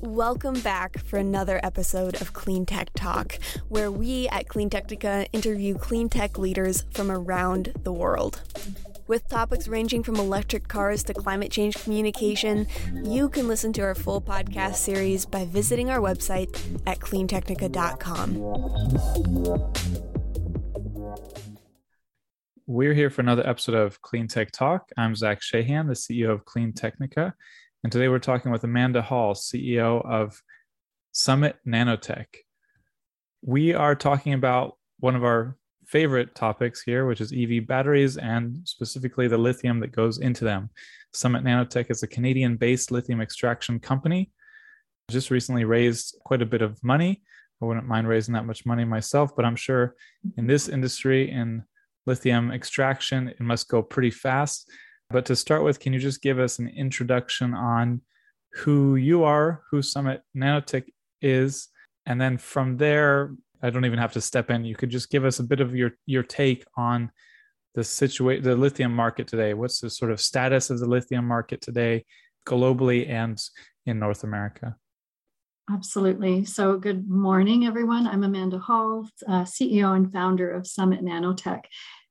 Welcome 0.00 0.60
back 0.60 0.98
for 0.98 1.18
another 1.18 1.58
episode 1.62 2.20
of 2.20 2.32
Clean 2.32 2.64
Tech 2.64 2.90
Talk, 2.94 3.38
where 3.68 3.90
we 3.90 4.28
at 4.28 4.46
Clean 4.48 4.70
Technica 4.70 5.26
interview 5.32 5.76
clean 5.76 6.08
tech 6.08 6.38
leaders 6.38 6.84
from 6.92 7.10
around 7.10 7.72
the 7.82 7.92
world. 7.92 8.40
With 9.08 9.28
topics 9.28 9.66
ranging 9.66 10.04
from 10.04 10.14
electric 10.16 10.68
cars 10.68 11.02
to 11.04 11.14
climate 11.14 11.50
change 11.50 11.82
communication, 11.82 12.68
you 13.02 13.28
can 13.28 13.48
listen 13.48 13.72
to 13.72 13.82
our 13.82 13.96
full 13.96 14.20
podcast 14.20 14.76
series 14.76 15.26
by 15.26 15.46
visiting 15.46 15.90
our 15.90 15.98
website 15.98 16.48
at 16.86 17.00
cleantechnica.com. 17.00 18.36
We're 22.66 22.94
here 22.94 23.08
for 23.08 23.22
another 23.22 23.48
episode 23.48 23.74
of 23.74 24.00
Clean 24.02 24.28
Tech 24.28 24.52
Talk. 24.52 24.90
I'm 24.96 25.16
Zach 25.16 25.40
Shahan, 25.40 25.88
the 25.88 25.94
CEO 25.94 26.30
of 26.30 26.44
Clean 26.44 26.72
Technica. 26.72 27.34
And 27.84 27.92
today 27.92 28.08
we're 28.08 28.18
talking 28.18 28.50
with 28.50 28.64
Amanda 28.64 29.00
Hall, 29.00 29.34
CEO 29.34 30.04
of 30.04 30.42
Summit 31.12 31.58
Nanotech. 31.64 32.26
We 33.40 33.72
are 33.72 33.94
talking 33.94 34.32
about 34.32 34.76
one 34.98 35.14
of 35.14 35.22
our 35.22 35.56
favorite 35.86 36.34
topics 36.34 36.82
here, 36.82 37.06
which 37.06 37.20
is 37.20 37.32
EV 37.32 37.68
batteries 37.68 38.16
and 38.16 38.58
specifically 38.64 39.28
the 39.28 39.38
lithium 39.38 39.78
that 39.78 39.92
goes 39.92 40.18
into 40.18 40.42
them. 40.44 40.70
Summit 41.12 41.44
Nanotech 41.44 41.88
is 41.88 42.02
a 42.02 42.08
Canadian 42.08 42.56
based 42.56 42.90
lithium 42.90 43.20
extraction 43.20 43.78
company. 43.78 44.32
Just 45.08 45.30
recently 45.30 45.64
raised 45.64 46.16
quite 46.24 46.42
a 46.42 46.46
bit 46.46 46.62
of 46.62 46.82
money. 46.82 47.22
I 47.62 47.64
wouldn't 47.64 47.86
mind 47.86 48.08
raising 48.08 48.34
that 48.34 48.44
much 48.44 48.66
money 48.66 48.84
myself, 48.84 49.36
but 49.36 49.44
I'm 49.44 49.56
sure 49.56 49.94
in 50.36 50.48
this 50.48 50.68
industry, 50.68 51.30
in 51.30 51.62
lithium 52.06 52.50
extraction, 52.50 53.28
it 53.28 53.40
must 53.40 53.68
go 53.68 53.82
pretty 53.82 54.10
fast. 54.10 54.68
But 55.10 55.26
to 55.26 55.36
start 55.36 55.64
with, 55.64 55.80
can 55.80 55.92
you 55.92 55.98
just 55.98 56.20
give 56.20 56.38
us 56.38 56.58
an 56.58 56.68
introduction 56.68 57.54
on 57.54 58.02
who 58.52 58.96
you 58.96 59.24
are, 59.24 59.62
who 59.70 59.80
Summit 59.80 60.22
Nanotech 60.36 60.84
is, 61.22 61.68
and 62.04 62.20
then 62.20 62.38
from 62.38 62.76
there, 62.76 63.34
I 63.62 63.70
don't 63.70 63.84
even 63.84 63.98
have 63.98 64.12
to 64.12 64.20
step 64.20 64.50
in. 64.50 64.64
You 64.64 64.76
could 64.76 64.90
just 64.90 65.10
give 65.10 65.24
us 65.24 65.38
a 65.38 65.44
bit 65.44 65.60
of 65.60 65.74
your 65.74 65.92
your 66.06 66.22
take 66.22 66.64
on 66.76 67.10
the 67.74 67.84
situation, 67.84 68.44
the 68.44 68.56
lithium 68.56 68.94
market 68.94 69.26
today. 69.26 69.54
What's 69.54 69.80
the 69.80 69.90
sort 69.90 70.10
of 70.10 70.20
status 70.20 70.70
of 70.70 70.78
the 70.78 70.86
lithium 70.86 71.26
market 71.26 71.60
today, 71.60 72.04
globally 72.46 73.08
and 73.08 73.40
in 73.86 73.98
North 73.98 74.24
America? 74.24 74.76
Absolutely. 75.70 76.44
So, 76.44 76.78
good 76.78 77.08
morning, 77.08 77.66
everyone. 77.66 78.06
I'm 78.06 78.24
Amanda 78.24 78.58
Hall, 78.58 79.08
uh, 79.26 79.42
CEO 79.42 79.94
and 79.94 80.10
founder 80.10 80.50
of 80.50 80.66
Summit 80.66 81.04
Nanotech. 81.04 81.64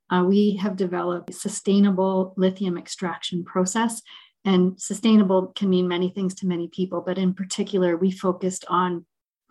Uh, 0.10 0.24
we 0.28 0.56
have 0.56 0.76
developed 0.76 1.30
a 1.30 1.34
sustainable 1.34 2.34
lithium 2.38 2.78
extraction 2.78 3.44
process. 3.44 4.02
And 4.46 4.80
sustainable 4.80 5.48
can 5.56 5.70
mean 5.70 5.88
many 5.88 6.10
things 6.10 6.34
to 6.36 6.48
many 6.48 6.70
people, 6.70 7.02
but 7.06 7.18
in 7.18 7.34
particular, 7.34 7.98
we 7.98 8.12
focused 8.12 8.64
on 8.70 9.06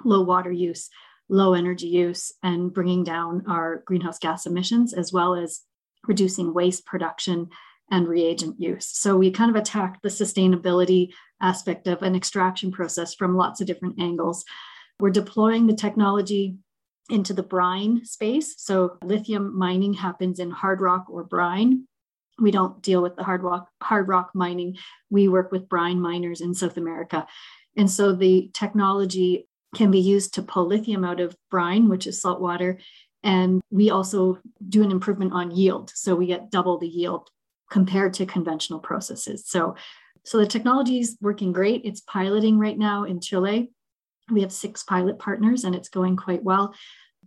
low 0.05 0.23
water 0.23 0.51
use, 0.53 0.89
low 1.29 1.53
energy 1.53 1.89
use, 1.89 2.33
and 2.43 2.73
bringing 2.73 3.05
down 3.05 3.45
our 3.47 3.83
greenhouse 3.85 4.19
gas 4.19 4.47
emissions, 4.47 4.95
as 4.95 5.13
well 5.13 5.35
as 5.35 5.61
reducing 6.07 6.55
waste 6.55 6.87
production 6.87 7.49
and 7.91 8.09
reagent 8.09 8.59
use. 8.59 8.89
So 8.89 9.17
we 9.17 9.31
kind 9.31 9.51
of 9.51 9.57
attacked 9.57 10.03
the 10.03 10.09
sustainability 10.09 11.11
aspect 11.41 11.87
of 11.87 12.03
an 12.03 12.15
extraction 12.15 12.73
process 12.73 13.15
from 13.15 13.37
lots 13.37 13.61
of 13.61 13.67
different 13.67 14.01
angles. 14.01 14.45
We're 14.99 15.11
deploying 15.11 15.67
the 15.67 15.75
technology 15.75 16.57
into 17.09 17.33
the 17.33 17.43
brine 17.43 18.05
space. 18.05 18.55
So 18.59 18.99
lithium 19.03 19.57
mining 19.57 19.95
happens 19.95 20.39
in 20.39 20.51
hard 20.51 20.81
rock 20.81 21.07
or 21.09 21.25
brine. 21.25 21.87
We 22.39 22.51
don't 22.51 22.83
deal 22.83 23.03
with 23.03 23.17
the 23.17 23.25
hard 23.25 23.43
rock, 23.43 23.69
hard 23.83 24.09
rock 24.09 24.31
mining. 24.35 24.77
We 25.09 25.29
work 25.29 25.53
with 25.53 25.69
brine 25.69 26.01
miners 26.01 26.41
in 26.41 26.55
South 26.55 26.77
America. 26.77 27.27
And 27.77 27.91
so 27.91 28.13
the 28.13 28.51
technology 28.53 29.49
can 29.75 29.91
be 29.91 30.01
used 30.01 30.35
to 30.35 30.43
pull 30.43 30.67
lithium 30.67 31.05
out 31.05 31.21
of 31.21 31.37
brine, 31.51 31.89
which 31.89 32.07
is 32.07 32.21
salt 32.21 32.41
water. 32.41 32.79
And 33.23 33.61
we 33.71 33.91
also 33.91 34.39
do 34.69 34.83
an 34.83 34.91
improvement 34.91 35.33
on 35.33 35.51
yield. 35.51 35.93
So 35.95 36.15
we 36.15 36.27
get 36.27 36.51
double 36.51 36.79
the 36.79 36.89
yield 36.89 37.29
compared 37.71 38.15
to 38.15 38.27
conventional 38.27 38.79
processes. 38.79 39.45
So, 39.47 39.75
so 40.25 40.39
the 40.39 40.47
technology 40.47 41.01
is 41.01 41.17
working 41.21 41.53
great. 41.53 41.83
It's 41.85 42.01
piloting 42.01 42.59
right 42.59 42.79
now 42.79 43.05
in 43.05 43.21
Chile. 43.21 43.71
We 44.31 44.41
have 44.43 44.53
six 44.53 44.83
pilot 44.83 45.19
partners 45.19 45.65
and 45.65 45.75
it's 45.75 45.89
going 45.89 46.17
quite 46.17 46.43
well. 46.43 46.75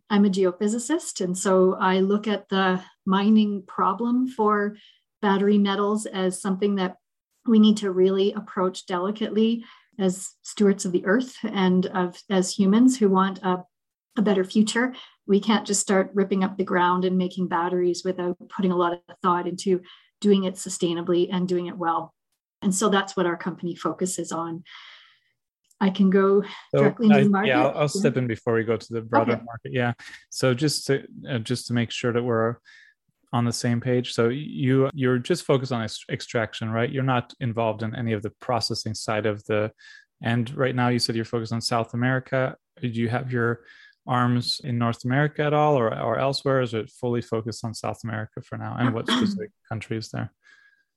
I'm 0.10 0.26
a 0.26 0.30
geophysicist, 0.30 1.22
and 1.24 1.38
so 1.38 1.76
I 1.76 2.00
look 2.00 2.28
at 2.28 2.50
the 2.50 2.82
mining 3.06 3.64
problem 3.68 4.28
for 4.28 4.76
battery 5.22 5.58
metals 5.58 6.08
as 6.08 6.42
something 6.42 6.76
that 6.76 6.96
we 7.46 7.60
need 7.60 7.78
to 7.78 7.92
really 7.92 8.34
approach 8.34 8.86
delicately 8.86 9.66
as 10.00 10.32
stewards 10.42 10.86
of 10.86 10.94
the 10.94 11.06
earth 11.06 11.36
and 11.44 11.86
of 11.88 12.18
as 12.30 12.52
humans 12.52 12.98
who 12.98 13.10
want 13.10 13.40
a, 13.44 13.64
a 14.18 14.22
better 14.22 14.44
future. 14.44 14.96
We 15.28 15.40
can't 15.40 15.68
just 15.68 15.82
start 15.82 16.12
ripping 16.14 16.44
up 16.44 16.58
the 16.58 16.64
ground 16.64 17.06
and 17.06 17.18
making 17.18 17.48
batteries 17.48 18.04
without 18.04 18.38
putting 18.50 18.72
a 18.72 18.78
lot 18.78 18.94
of 18.94 19.00
thought 19.22 19.48
into 19.48 19.82
doing 20.22 20.46
it 20.46 20.56
sustainably 20.56 21.30
and 21.32 21.48
doing 21.48 21.68
it 21.68 21.78
well. 21.78 22.14
And 22.62 22.74
so 22.74 22.90
that's 22.90 23.16
what 23.16 23.26
our 23.26 23.38
company 23.38 23.76
focuses 23.76 24.32
on. 24.32 24.64
I 25.82 25.90
can 25.90 26.10
go 26.10 26.44
so 26.74 26.80
directly 26.80 27.08
into 27.08 27.24
the 27.24 27.30
market. 27.30 27.48
Yeah, 27.50 27.66
I'll, 27.66 27.78
I'll, 27.82 27.88
step 27.88 28.18
in 28.18 28.28
before 28.28 28.54
we 28.54 28.64
go 28.64 28.76
to 28.76 28.94
the 28.94 29.02
broader 29.02 29.34
okay. 29.34 29.44
market. 29.46 29.72
Yeah. 29.74 29.94
So 30.30 30.54
just 30.54 30.88
to 30.88 31.04
uh, 31.30 31.40
just 31.40 31.68
to 31.68 31.74
make 31.74 31.92
sure 31.92 32.12
that 32.12 32.24
we're 32.24 32.58
on 33.32 33.46
the 33.46 33.54
same 33.54 33.80
page. 33.80 34.14
So 34.14 34.30
you 34.30 34.90
you're 34.94 35.20
just 35.20 35.46
focused 35.46 35.72
on 35.72 35.88
extraction, 36.10 36.72
right? 36.72 36.92
You're 36.92 37.04
not 37.04 37.34
involved 37.40 37.84
in 37.84 37.96
any 37.96 38.14
of 38.14 38.22
the 38.22 38.32
processing 38.42 38.94
side 38.94 39.26
of 39.26 39.44
the. 39.46 39.72
And 40.22 40.54
right 40.56 40.76
now, 40.76 40.90
you 40.90 41.00
said 41.00 41.16
you're 41.16 41.26
focused 41.26 41.54
on 41.54 41.62
South 41.62 41.94
America. 41.94 42.58
Do 42.82 42.88
you 42.88 43.08
have 43.08 43.32
your 43.32 43.62
arms 44.06 44.60
in 44.64 44.78
North 44.78 45.06
America 45.06 45.44
at 45.44 45.54
all, 45.54 45.78
or 45.78 45.98
or 45.98 46.20
elsewhere? 46.20 46.62
Is 46.62 46.74
it 46.74 46.90
fully 46.90 47.22
focused 47.22 47.64
on 47.64 47.74
South 47.74 48.04
America 48.04 48.42
for 48.42 48.58
now? 48.58 48.76
And 48.78 48.94
what 48.94 49.08
specific 49.10 49.52
countries 49.70 50.10
there? 50.10 50.34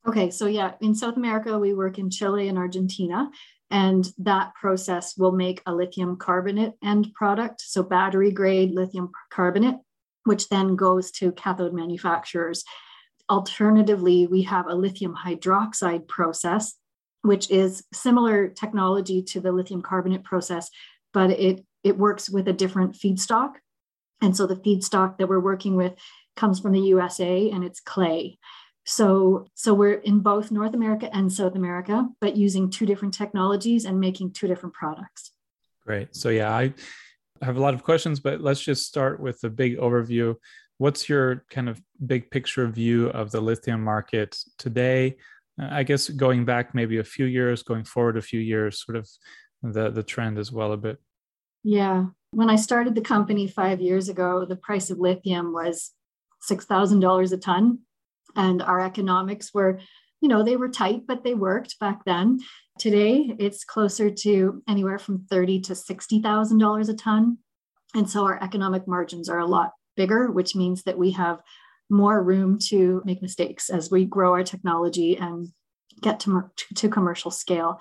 Okay, 0.08 0.30
so 0.30 0.46
yeah, 0.46 0.72
in 0.80 0.96
South 0.96 1.16
America, 1.16 1.56
we 1.56 1.74
work 1.74 1.98
in 1.98 2.10
Chile 2.10 2.48
and 2.48 2.58
Argentina, 2.58 3.30
and 3.72 4.12
that 4.18 4.54
process 4.54 5.16
will 5.16 5.32
make 5.32 5.62
a 5.64 5.74
lithium 5.74 6.18
carbonate 6.18 6.74
end 6.84 7.12
product, 7.14 7.62
so 7.62 7.82
battery 7.82 8.30
grade 8.30 8.70
lithium 8.70 9.10
carbonate, 9.32 9.76
which 10.24 10.50
then 10.50 10.76
goes 10.76 11.10
to 11.10 11.32
cathode 11.32 11.72
manufacturers. 11.72 12.64
Alternatively, 13.30 14.26
we 14.26 14.42
have 14.42 14.66
a 14.66 14.74
lithium 14.74 15.16
hydroxide 15.16 16.06
process, 16.06 16.74
which 17.22 17.50
is 17.50 17.82
similar 17.94 18.46
technology 18.48 19.22
to 19.22 19.40
the 19.40 19.52
lithium 19.52 19.80
carbonate 19.80 20.22
process, 20.22 20.68
but 21.14 21.30
it, 21.30 21.64
it 21.82 21.96
works 21.96 22.28
with 22.28 22.48
a 22.48 22.52
different 22.52 22.92
feedstock. 22.94 23.54
And 24.20 24.36
so 24.36 24.46
the 24.46 24.56
feedstock 24.56 25.16
that 25.16 25.28
we're 25.30 25.40
working 25.40 25.76
with 25.76 25.94
comes 26.36 26.60
from 26.60 26.72
the 26.72 26.80
USA 26.80 27.50
and 27.50 27.64
it's 27.64 27.80
clay. 27.80 28.38
So, 28.84 29.46
so 29.54 29.74
we're 29.74 29.94
in 29.94 30.20
both 30.20 30.50
North 30.50 30.74
America 30.74 31.08
and 31.14 31.32
South 31.32 31.54
America, 31.54 32.08
but 32.20 32.36
using 32.36 32.68
two 32.68 32.86
different 32.86 33.14
technologies 33.14 33.84
and 33.84 34.00
making 34.00 34.32
two 34.32 34.48
different 34.48 34.74
products. 34.74 35.32
Great. 35.86 36.14
So, 36.16 36.30
yeah, 36.30 36.52
I 36.52 36.74
have 37.42 37.56
a 37.56 37.60
lot 37.60 37.74
of 37.74 37.82
questions, 37.82 38.20
but 38.20 38.40
let's 38.40 38.60
just 38.60 38.86
start 38.86 39.20
with 39.20 39.42
a 39.44 39.50
big 39.50 39.76
overview. 39.76 40.34
What's 40.78 41.08
your 41.08 41.44
kind 41.50 41.68
of 41.68 41.80
big 42.04 42.30
picture 42.30 42.66
view 42.66 43.08
of 43.08 43.30
the 43.30 43.40
lithium 43.40 43.84
market 43.84 44.36
today? 44.58 45.16
I 45.58 45.82
guess 45.82 46.08
going 46.08 46.44
back 46.44 46.74
maybe 46.74 46.98
a 46.98 47.04
few 47.04 47.26
years, 47.26 47.62
going 47.62 47.84
forward 47.84 48.16
a 48.16 48.22
few 48.22 48.40
years, 48.40 48.82
sort 48.84 48.96
of 48.96 49.08
the 49.62 49.90
the 49.90 50.02
trend 50.02 50.38
as 50.38 50.50
well 50.50 50.72
a 50.72 50.76
bit. 50.76 50.98
Yeah. 51.62 52.06
When 52.32 52.50
I 52.50 52.56
started 52.56 52.94
the 52.94 53.02
company 53.02 53.46
five 53.46 53.80
years 53.80 54.08
ago, 54.08 54.44
the 54.44 54.56
price 54.56 54.90
of 54.90 54.98
lithium 54.98 55.52
was 55.52 55.92
six 56.40 56.64
thousand 56.64 57.00
dollars 57.00 57.32
a 57.32 57.38
ton 57.38 57.80
and 58.36 58.62
our 58.62 58.80
economics 58.80 59.52
were 59.52 59.80
you 60.20 60.28
know 60.28 60.42
they 60.42 60.56
were 60.56 60.68
tight 60.68 61.06
but 61.06 61.24
they 61.24 61.34
worked 61.34 61.78
back 61.78 62.04
then. 62.04 62.38
Today 62.78 63.34
it's 63.38 63.64
closer 63.64 64.10
to 64.10 64.62
anywhere 64.68 64.98
from 64.98 65.26
30 65.30 65.60
to 65.62 65.74
60 65.74 66.22
thousand 66.22 66.58
dollars 66.58 66.88
a 66.88 66.94
ton. 66.94 67.38
And 67.94 68.08
so 68.08 68.24
our 68.24 68.42
economic 68.42 68.88
margins 68.88 69.28
are 69.28 69.38
a 69.38 69.46
lot 69.46 69.72
bigger 69.96 70.30
which 70.30 70.56
means 70.56 70.84
that 70.84 70.98
we 70.98 71.10
have 71.12 71.42
more 71.90 72.22
room 72.22 72.58
to 72.58 73.02
make 73.04 73.20
mistakes 73.20 73.68
as 73.68 73.90
we 73.90 74.04
grow 74.04 74.32
our 74.32 74.42
technology 74.42 75.16
and 75.18 75.48
get 76.00 76.20
to, 76.20 76.50
to 76.74 76.88
commercial 76.88 77.30
scale. 77.30 77.78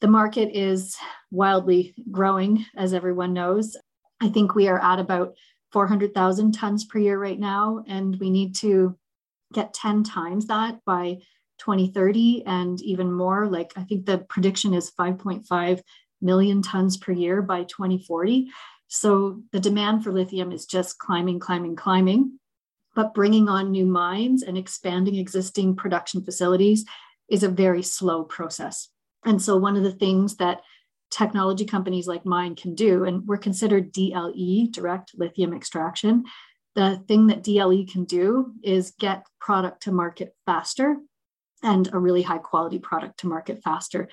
The 0.00 0.08
market 0.08 0.56
is 0.56 0.96
wildly 1.30 1.94
growing 2.10 2.66
as 2.76 2.92
everyone 2.92 3.32
knows. 3.32 3.76
I 4.20 4.28
think 4.28 4.54
we 4.54 4.68
are 4.68 4.82
at 4.82 4.98
about 4.98 5.34
400,000 5.72 6.52
tons 6.52 6.84
per 6.84 6.98
year 6.98 7.18
right 7.18 7.38
now 7.38 7.84
and 7.86 8.18
we 8.18 8.30
need 8.30 8.54
to 8.56 8.96
get 9.52 9.74
10 9.74 10.04
times 10.04 10.46
that 10.46 10.84
by 10.84 11.18
2030 11.58 12.44
and 12.46 12.80
even 12.82 13.12
more. 13.12 13.46
Like 13.46 13.72
I 13.76 13.82
think 13.82 14.06
the 14.06 14.18
prediction 14.18 14.74
is 14.74 14.90
5.5 14.90 15.80
million 16.20 16.62
tons 16.62 16.96
per 16.96 17.12
year 17.12 17.42
by 17.42 17.64
2040. 17.64 18.48
So 18.88 19.42
the 19.52 19.60
demand 19.60 20.02
for 20.02 20.12
lithium 20.12 20.52
is 20.52 20.66
just 20.66 20.98
climbing, 20.98 21.40
climbing, 21.40 21.76
climbing. 21.76 22.38
But 22.94 23.14
bringing 23.14 23.48
on 23.48 23.70
new 23.70 23.86
mines 23.86 24.42
and 24.42 24.56
expanding 24.58 25.16
existing 25.16 25.76
production 25.76 26.24
facilities 26.24 26.84
is 27.28 27.42
a 27.42 27.48
very 27.48 27.82
slow 27.82 28.24
process. 28.24 28.88
And 29.24 29.40
so 29.40 29.56
one 29.56 29.76
of 29.76 29.82
the 29.82 29.92
things 29.92 30.36
that 30.36 30.62
technology 31.10 31.64
companies 31.64 32.06
like 32.06 32.24
mine 32.24 32.56
can 32.56 32.74
do, 32.74 33.04
and 33.04 33.26
we're 33.26 33.38
considered 33.38 33.92
DLE, 33.92 34.70
direct 34.70 35.12
lithium 35.16 35.54
extraction. 35.54 36.24
The 36.78 37.02
thing 37.08 37.26
that 37.26 37.42
DLE 37.42 37.90
can 37.90 38.04
do 38.04 38.52
is 38.62 38.92
get 39.00 39.26
product 39.40 39.82
to 39.82 39.90
market 39.90 40.36
faster 40.46 40.94
and 41.60 41.92
a 41.92 41.98
really 41.98 42.22
high 42.22 42.38
quality 42.38 42.78
product 42.78 43.18
to 43.18 43.26
market 43.26 43.60
faster 43.64 44.08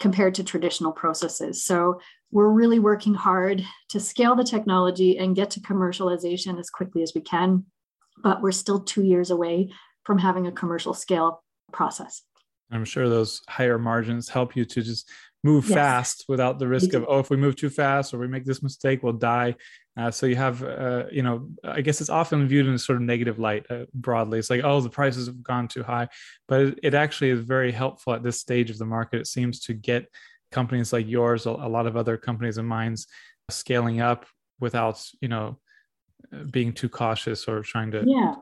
compared 0.00 0.34
to 0.36 0.42
traditional 0.42 0.90
processes. 0.90 1.62
So 1.62 2.00
we're 2.30 2.48
really 2.48 2.78
working 2.78 3.12
hard 3.12 3.62
to 3.90 4.00
scale 4.00 4.34
the 4.34 4.42
technology 4.42 5.18
and 5.18 5.36
get 5.36 5.50
to 5.50 5.60
commercialization 5.60 6.58
as 6.58 6.70
quickly 6.70 7.02
as 7.02 7.12
we 7.14 7.20
can, 7.20 7.66
but 8.22 8.40
we're 8.40 8.52
still 8.52 8.80
two 8.80 9.04
years 9.04 9.30
away 9.30 9.70
from 10.04 10.16
having 10.16 10.46
a 10.46 10.52
commercial 10.52 10.94
scale 10.94 11.44
process. 11.74 12.22
I'm 12.70 12.86
sure 12.86 13.10
those 13.10 13.42
higher 13.50 13.78
margins 13.78 14.30
help 14.30 14.56
you 14.56 14.64
to 14.64 14.80
just 14.80 15.10
move 15.44 15.66
yes. 15.68 15.74
fast 15.74 16.24
without 16.28 16.58
the 16.58 16.66
risk 16.66 16.94
of 16.94 17.04
oh 17.08 17.20
if 17.20 17.30
we 17.30 17.36
move 17.36 17.54
too 17.54 17.70
fast 17.70 18.12
or 18.12 18.18
we 18.18 18.26
make 18.26 18.44
this 18.44 18.62
mistake 18.62 19.02
we'll 19.02 19.12
die 19.12 19.54
uh, 19.98 20.10
so 20.10 20.26
you 20.26 20.36
have 20.36 20.62
uh, 20.62 21.04
you 21.10 21.22
know 21.22 21.48
i 21.64 21.80
guess 21.80 22.00
it's 22.00 22.10
often 22.10 22.46
viewed 22.46 22.66
in 22.66 22.74
a 22.74 22.78
sort 22.78 22.96
of 22.96 23.02
negative 23.02 23.38
light 23.38 23.66
uh, 23.70 23.84
broadly 23.94 24.38
it's 24.38 24.50
like 24.50 24.62
oh 24.64 24.80
the 24.80 24.88
prices 24.88 25.26
have 25.26 25.42
gone 25.42 25.66
too 25.68 25.82
high 25.82 26.08
but 26.46 26.60
it, 26.60 26.78
it, 26.82 26.94
actually 26.94 27.30
is 27.30 27.40
very 27.40 27.72
helpful 27.72 28.12
at 28.12 28.22
this 28.22 28.40
stage 28.40 28.70
of 28.70 28.78
the 28.78 28.84
market 28.84 29.20
it 29.20 29.26
seems 29.26 29.60
to 29.60 29.74
get 29.74 30.06
companies 30.52 30.92
like 30.92 31.06
yours 31.06 31.46
a, 31.46 31.50
a 31.50 31.68
lot 31.68 31.86
of 31.86 31.96
other 31.96 32.16
companies 32.16 32.58
and 32.58 32.68
mines 32.68 33.06
scaling 33.50 34.00
up 34.00 34.24
without 34.60 35.02
you 35.20 35.28
know 35.28 35.58
being 36.50 36.72
too 36.72 36.88
cautious 36.88 37.48
or 37.48 37.62
trying 37.62 37.90
to 37.90 38.04
yeah. 38.06 38.34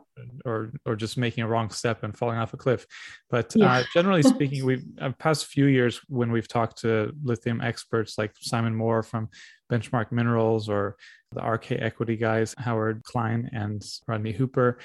or 0.45 0.73
or 0.85 0.97
just 0.97 1.17
making 1.17 1.45
a 1.45 1.47
wrong 1.47 1.71
step 1.71 2.03
and 2.03 2.17
falling 2.17 2.39
off 2.39 2.53
a 2.53 2.57
cliff 2.57 2.87
but 3.31 3.53
yeah. 3.55 3.79
uh, 3.79 3.85
generally 3.93 4.23
speaking 4.35 4.65
we've 4.65 4.85
uh, 5.01 5.13
past 5.19 5.47
few 5.47 5.67
years 5.67 6.01
when 6.09 6.33
we've 6.33 6.49
talked 6.49 6.79
to 6.79 7.13
lithium 7.23 7.61
experts 7.61 8.19
like 8.19 8.33
simon 8.41 8.75
moore 8.75 9.03
from 9.03 9.29
benchmark 9.71 10.11
minerals 10.11 10.69
or 10.69 10.97
the 11.37 11.43
rk 11.43 11.71
equity 11.73 12.17
guys 12.17 12.55
howard 12.59 13.03
klein 13.05 13.49
and 13.53 13.85
rodney 14.07 14.33
hooper 14.33 14.79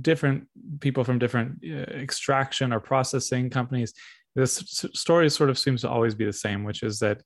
different 0.00 0.46
people 0.80 1.04
from 1.04 1.18
different 1.18 1.58
uh, 1.64 1.90
extraction 2.04 2.72
or 2.72 2.80
processing 2.80 3.50
companies 3.50 3.92
this 4.34 4.56
story 4.94 5.28
sort 5.30 5.50
of 5.50 5.58
seems 5.58 5.80
to 5.80 5.90
always 5.90 6.14
be 6.14 6.24
the 6.24 6.32
same 6.32 6.64
which 6.64 6.82
is 6.82 6.98
that 6.98 7.22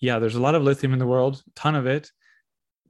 yeah 0.00 0.18
there's 0.18 0.36
a 0.36 0.40
lot 0.40 0.54
of 0.54 0.62
lithium 0.62 0.92
in 0.92 0.98
the 0.98 1.06
world 1.06 1.42
ton 1.54 1.74
of 1.74 1.86
it 1.86 2.10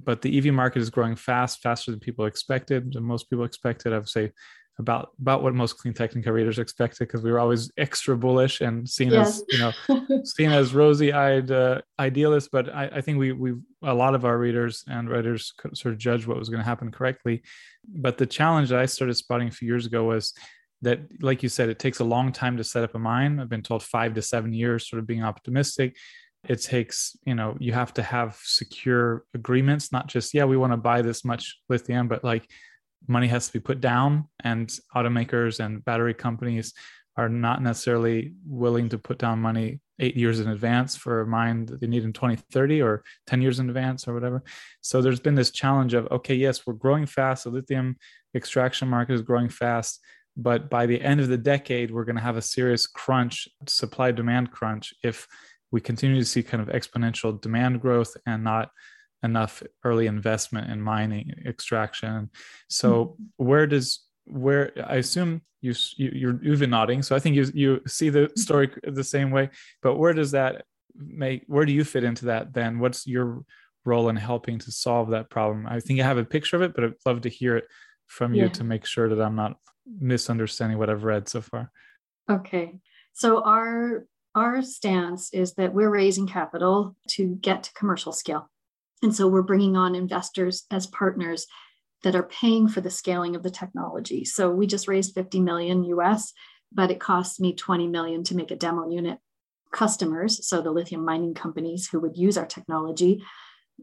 but 0.02 0.22
the 0.22 0.36
EV 0.36 0.54
market 0.54 0.80
is 0.80 0.90
growing 0.90 1.16
fast, 1.16 1.60
faster 1.60 1.90
than 1.90 2.00
people 2.00 2.26
expected. 2.26 2.94
And 2.94 3.04
most 3.04 3.28
people 3.28 3.44
expected, 3.44 3.92
I 3.92 3.98
would 3.98 4.08
say, 4.08 4.32
about 4.78 5.10
about 5.20 5.42
what 5.42 5.54
most 5.54 5.78
CleanTechnica 5.78 6.26
readers 6.26 6.58
expected, 6.58 7.08
because 7.08 7.22
we 7.22 7.32
were 7.32 7.40
always 7.40 7.70
extra 7.76 8.16
bullish 8.16 8.60
and 8.60 8.88
seen 8.88 9.10
yes. 9.10 9.42
as 9.42 9.44
you 9.48 9.58
know 9.58 10.22
seen 10.24 10.50
as 10.50 10.74
rosy-eyed 10.74 11.50
uh, 11.50 11.80
idealists. 11.98 12.48
But 12.50 12.72
I, 12.74 12.86
I 12.94 13.00
think 13.00 13.18
we 13.18 13.32
we 13.32 13.54
a 13.82 13.94
lot 13.94 14.14
of 14.14 14.24
our 14.24 14.38
readers 14.38 14.84
and 14.86 15.10
writers 15.10 15.52
sort 15.74 15.94
of 15.94 15.98
judged 15.98 16.26
what 16.26 16.38
was 16.38 16.48
going 16.48 16.60
to 16.60 16.68
happen 16.68 16.90
correctly. 16.90 17.42
But 17.86 18.18
the 18.18 18.26
challenge 18.26 18.68
that 18.68 18.78
I 18.78 18.86
started 18.86 19.14
spotting 19.14 19.48
a 19.48 19.52
few 19.52 19.66
years 19.66 19.86
ago 19.86 20.04
was 20.04 20.34
that, 20.82 21.00
like 21.20 21.42
you 21.42 21.48
said, 21.48 21.68
it 21.68 21.80
takes 21.80 21.98
a 21.98 22.04
long 22.04 22.30
time 22.30 22.56
to 22.56 22.64
set 22.64 22.84
up 22.84 22.94
a 22.94 22.98
mine. 22.98 23.40
I've 23.40 23.48
been 23.48 23.62
told 23.62 23.82
five 23.82 24.14
to 24.14 24.22
seven 24.22 24.52
years, 24.52 24.88
sort 24.88 25.00
of 25.00 25.06
being 25.06 25.24
optimistic 25.24 25.96
it 26.46 26.62
takes 26.62 27.16
you 27.24 27.34
know 27.34 27.56
you 27.58 27.72
have 27.72 27.92
to 27.92 28.02
have 28.02 28.38
secure 28.44 29.24
agreements 29.34 29.90
not 29.90 30.06
just 30.06 30.32
yeah 30.34 30.44
we 30.44 30.56
want 30.56 30.72
to 30.72 30.76
buy 30.76 31.02
this 31.02 31.24
much 31.24 31.58
lithium 31.68 32.06
but 32.06 32.22
like 32.22 32.48
money 33.06 33.26
has 33.26 33.46
to 33.46 33.52
be 33.52 33.60
put 33.60 33.80
down 33.80 34.28
and 34.44 34.68
automakers 34.94 35.64
and 35.64 35.84
battery 35.84 36.14
companies 36.14 36.74
are 37.16 37.28
not 37.28 37.62
necessarily 37.62 38.34
willing 38.46 38.88
to 38.88 38.98
put 38.98 39.18
down 39.18 39.40
money 39.40 39.80
eight 39.98 40.16
years 40.16 40.38
in 40.38 40.48
advance 40.48 40.94
for 40.94 41.22
a 41.22 41.26
mine 41.26 41.66
that 41.66 41.80
they 41.80 41.86
need 41.86 42.04
in 42.04 42.12
2030 42.12 42.80
or 42.80 43.02
10 43.26 43.42
years 43.42 43.58
in 43.58 43.68
advance 43.68 44.06
or 44.06 44.14
whatever. 44.14 44.44
So 44.80 45.02
there's 45.02 45.18
been 45.18 45.34
this 45.34 45.50
challenge 45.50 45.94
of 45.94 46.06
okay 46.12 46.34
yes 46.34 46.66
we're 46.66 46.74
growing 46.74 47.06
fast. 47.06 47.44
The 47.44 47.50
lithium 47.50 47.96
extraction 48.34 48.88
market 48.88 49.14
is 49.14 49.22
growing 49.22 49.48
fast 49.48 50.00
but 50.38 50.70
by 50.70 50.86
the 50.86 51.02
end 51.02 51.20
of 51.20 51.28
the 51.28 51.36
decade 51.36 51.90
we're 51.90 52.04
going 52.04 52.16
to 52.16 52.22
have 52.22 52.36
a 52.36 52.42
serious 52.42 52.86
crunch 52.86 53.48
supply 53.66 54.12
demand 54.12 54.52
crunch 54.52 54.94
if 55.02 55.26
we 55.70 55.80
continue 55.80 56.18
to 56.18 56.24
see 56.24 56.42
kind 56.42 56.62
of 56.62 56.68
exponential 56.68 57.38
demand 57.38 57.80
growth 57.82 58.16
and 58.24 58.42
not 58.42 58.70
enough 59.22 59.62
early 59.84 60.06
investment 60.06 60.70
in 60.70 60.80
mining 60.80 61.32
extraction. 61.46 62.30
So 62.68 63.04
mm-hmm. 63.04 63.44
where 63.44 63.66
does 63.66 64.00
where 64.24 64.72
I 64.86 64.96
assume 64.96 65.42
you, 65.60 65.74
you 65.96 66.28
are 66.28 66.38
you've 66.42 66.60
been 66.60 66.70
nodding, 66.70 67.02
so 67.02 67.16
I 67.16 67.18
think 67.18 67.36
you 67.36 67.46
you 67.54 67.80
see 67.86 68.10
the 68.10 68.30
story 68.36 68.70
the 68.84 69.04
same 69.04 69.30
way. 69.30 69.50
But 69.82 69.96
where 69.96 70.12
does 70.12 70.30
that 70.32 70.64
make? 70.94 71.42
Where 71.46 71.64
do 71.64 71.72
you 71.72 71.84
fit 71.84 72.04
into 72.04 72.26
that? 72.26 72.52
Then 72.52 72.78
what's 72.78 73.06
your 73.06 73.44
role 73.84 74.08
in 74.08 74.16
helping 74.16 74.58
to 74.60 74.70
solve 74.70 75.10
that 75.10 75.30
problem? 75.30 75.66
I 75.66 75.80
think 75.80 76.00
I 76.00 76.04
have 76.04 76.18
a 76.18 76.24
picture 76.24 76.56
of 76.56 76.62
it, 76.62 76.74
but 76.74 76.84
I'd 76.84 76.94
love 77.04 77.22
to 77.22 77.28
hear 77.28 77.56
it 77.56 77.64
from 78.06 78.34
you 78.34 78.42
yeah. 78.42 78.48
to 78.48 78.64
make 78.64 78.86
sure 78.86 79.08
that 79.08 79.20
I'm 79.20 79.36
not 79.36 79.56
misunderstanding 80.00 80.78
what 80.78 80.90
I've 80.90 81.04
read 81.04 81.28
so 81.28 81.40
far. 81.40 81.72
Okay. 82.30 82.78
So 83.14 83.42
our 83.42 84.06
our 84.34 84.62
stance 84.62 85.32
is 85.32 85.54
that 85.54 85.74
we're 85.74 85.90
raising 85.90 86.28
capital 86.28 86.94
to 87.08 87.34
get 87.40 87.64
to 87.64 87.72
commercial 87.72 88.12
scale. 88.12 88.48
And 89.02 89.14
so 89.14 89.28
we're 89.28 89.42
bringing 89.42 89.76
on 89.76 89.94
investors 89.94 90.64
as 90.70 90.86
partners 90.86 91.46
that 92.02 92.14
are 92.14 92.24
paying 92.24 92.68
for 92.68 92.80
the 92.80 92.90
scaling 92.90 93.34
of 93.34 93.42
the 93.42 93.50
technology. 93.50 94.24
So 94.24 94.50
we 94.50 94.66
just 94.66 94.88
raised 94.88 95.14
50 95.14 95.40
million 95.40 95.84
US, 95.84 96.32
but 96.72 96.90
it 96.90 97.00
costs 97.00 97.40
me 97.40 97.54
20 97.54 97.88
million 97.88 98.22
to 98.24 98.36
make 98.36 98.50
a 98.50 98.56
demo 98.56 98.88
unit. 98.88 99.18
Customers, 99.72 100.48
so 100.48 100.62
the 100.62 100.70
lithium 100.70 101.04
mining 101.04 101.34
companies 101.34 101.88
who 101.88 102.00
would 102.00 102.16
use 102.16 102.38
our 102.38 102.46
technology, 102.46 103.22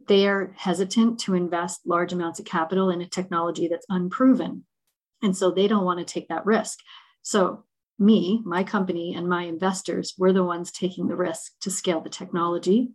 they 0.07 0.27
are 0.27 0.53
hesitant 0.57 1.19
to 1.19 1.35
invest 1.35 1.81
large 1.85 2.11
amounts 2.11 2.39
of 2.39 2.45
capital 2.45 2.89
in 2.89 3.01
a 3.01 3.07
technology 3.07 3.67
that's 3.67 3.85
unproven. 3.89 4.65
And 5.21 5.37
so 5.37 5.51
they 5.51 5.67
don't 5.67 5.85
want 5.85 5.99
to 5.99 6.05
take 6.05 6.27
that 6.29 6.45
risk. 6.45 6.79
So 7.21 7.65
me, 7.97 8.41
my 8.45 8.63
company, 8.63 9.13
and 9.15 9.29
my 9.29 9.43
investors, 9.43 10.13
we're 10.17 10.33
the 10.33 10.43
ones 10.43 10.71
taking 10.71 11.07
the 11.07 11.15
risk 11.15 11.53
to 11.61 11.71
scale 11.71 12.01
the 12.01 12.09
technology. 12.09 12.91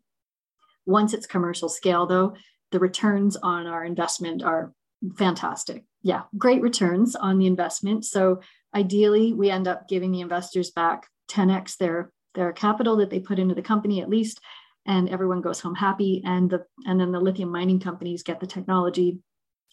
Once 0.86 1.14
it's 1.14 1.26
commercial 1.26 1.68
scale, 1.68 2.06
though, 2.06 2.34
the 2.72 2.78
returns 2.78 3.36
on 3.36 3.66
our 3.66 3.84
investment 3.84 4.42
are 4.42 4.72
fantastic. 5.16 5.84
Yeah, 6.02 6.22
great 6.36 6.62
returns 6.62 7.16
on 7.16 7.38
the 7.38 7.46
investment. 7.46 8.04
So 8.04 8.40
ideally, 8.74 9.32
we 9.32 9.50
end 9.50 9.68
up 9.68 9.88
giving 9.88 10.12
the 10.12 10.20
investors 10.20 10.70
back 10.70 11.06
10x 11.30 11.76
their 11.76 12.12
their 12.34 12.52
capital 12.52 12.96
that 12.96 13.10
they 13.10 13.18
put 13.18 13.40
into 13.40 13.56
the 13.56 13.62
company 13.62 14.00
at 14.00 14.08
least, 14.08 14.40
and 14.86 15.08
everyone 15.08 15.40
goes 15.40 15.60
home 15.60 15.74
happy. 15.74 16.22
And 16.24 16.48
the 16.48 16.64
and 16.86 17.00
then 17.00 17.12
the 17.12 17.20
lithium 17.20 17.50
mining 17.50 17.80
companies 17.80 18.22
get 18.22 18.40
the 18.40 18.46
technology, 18.46 19.18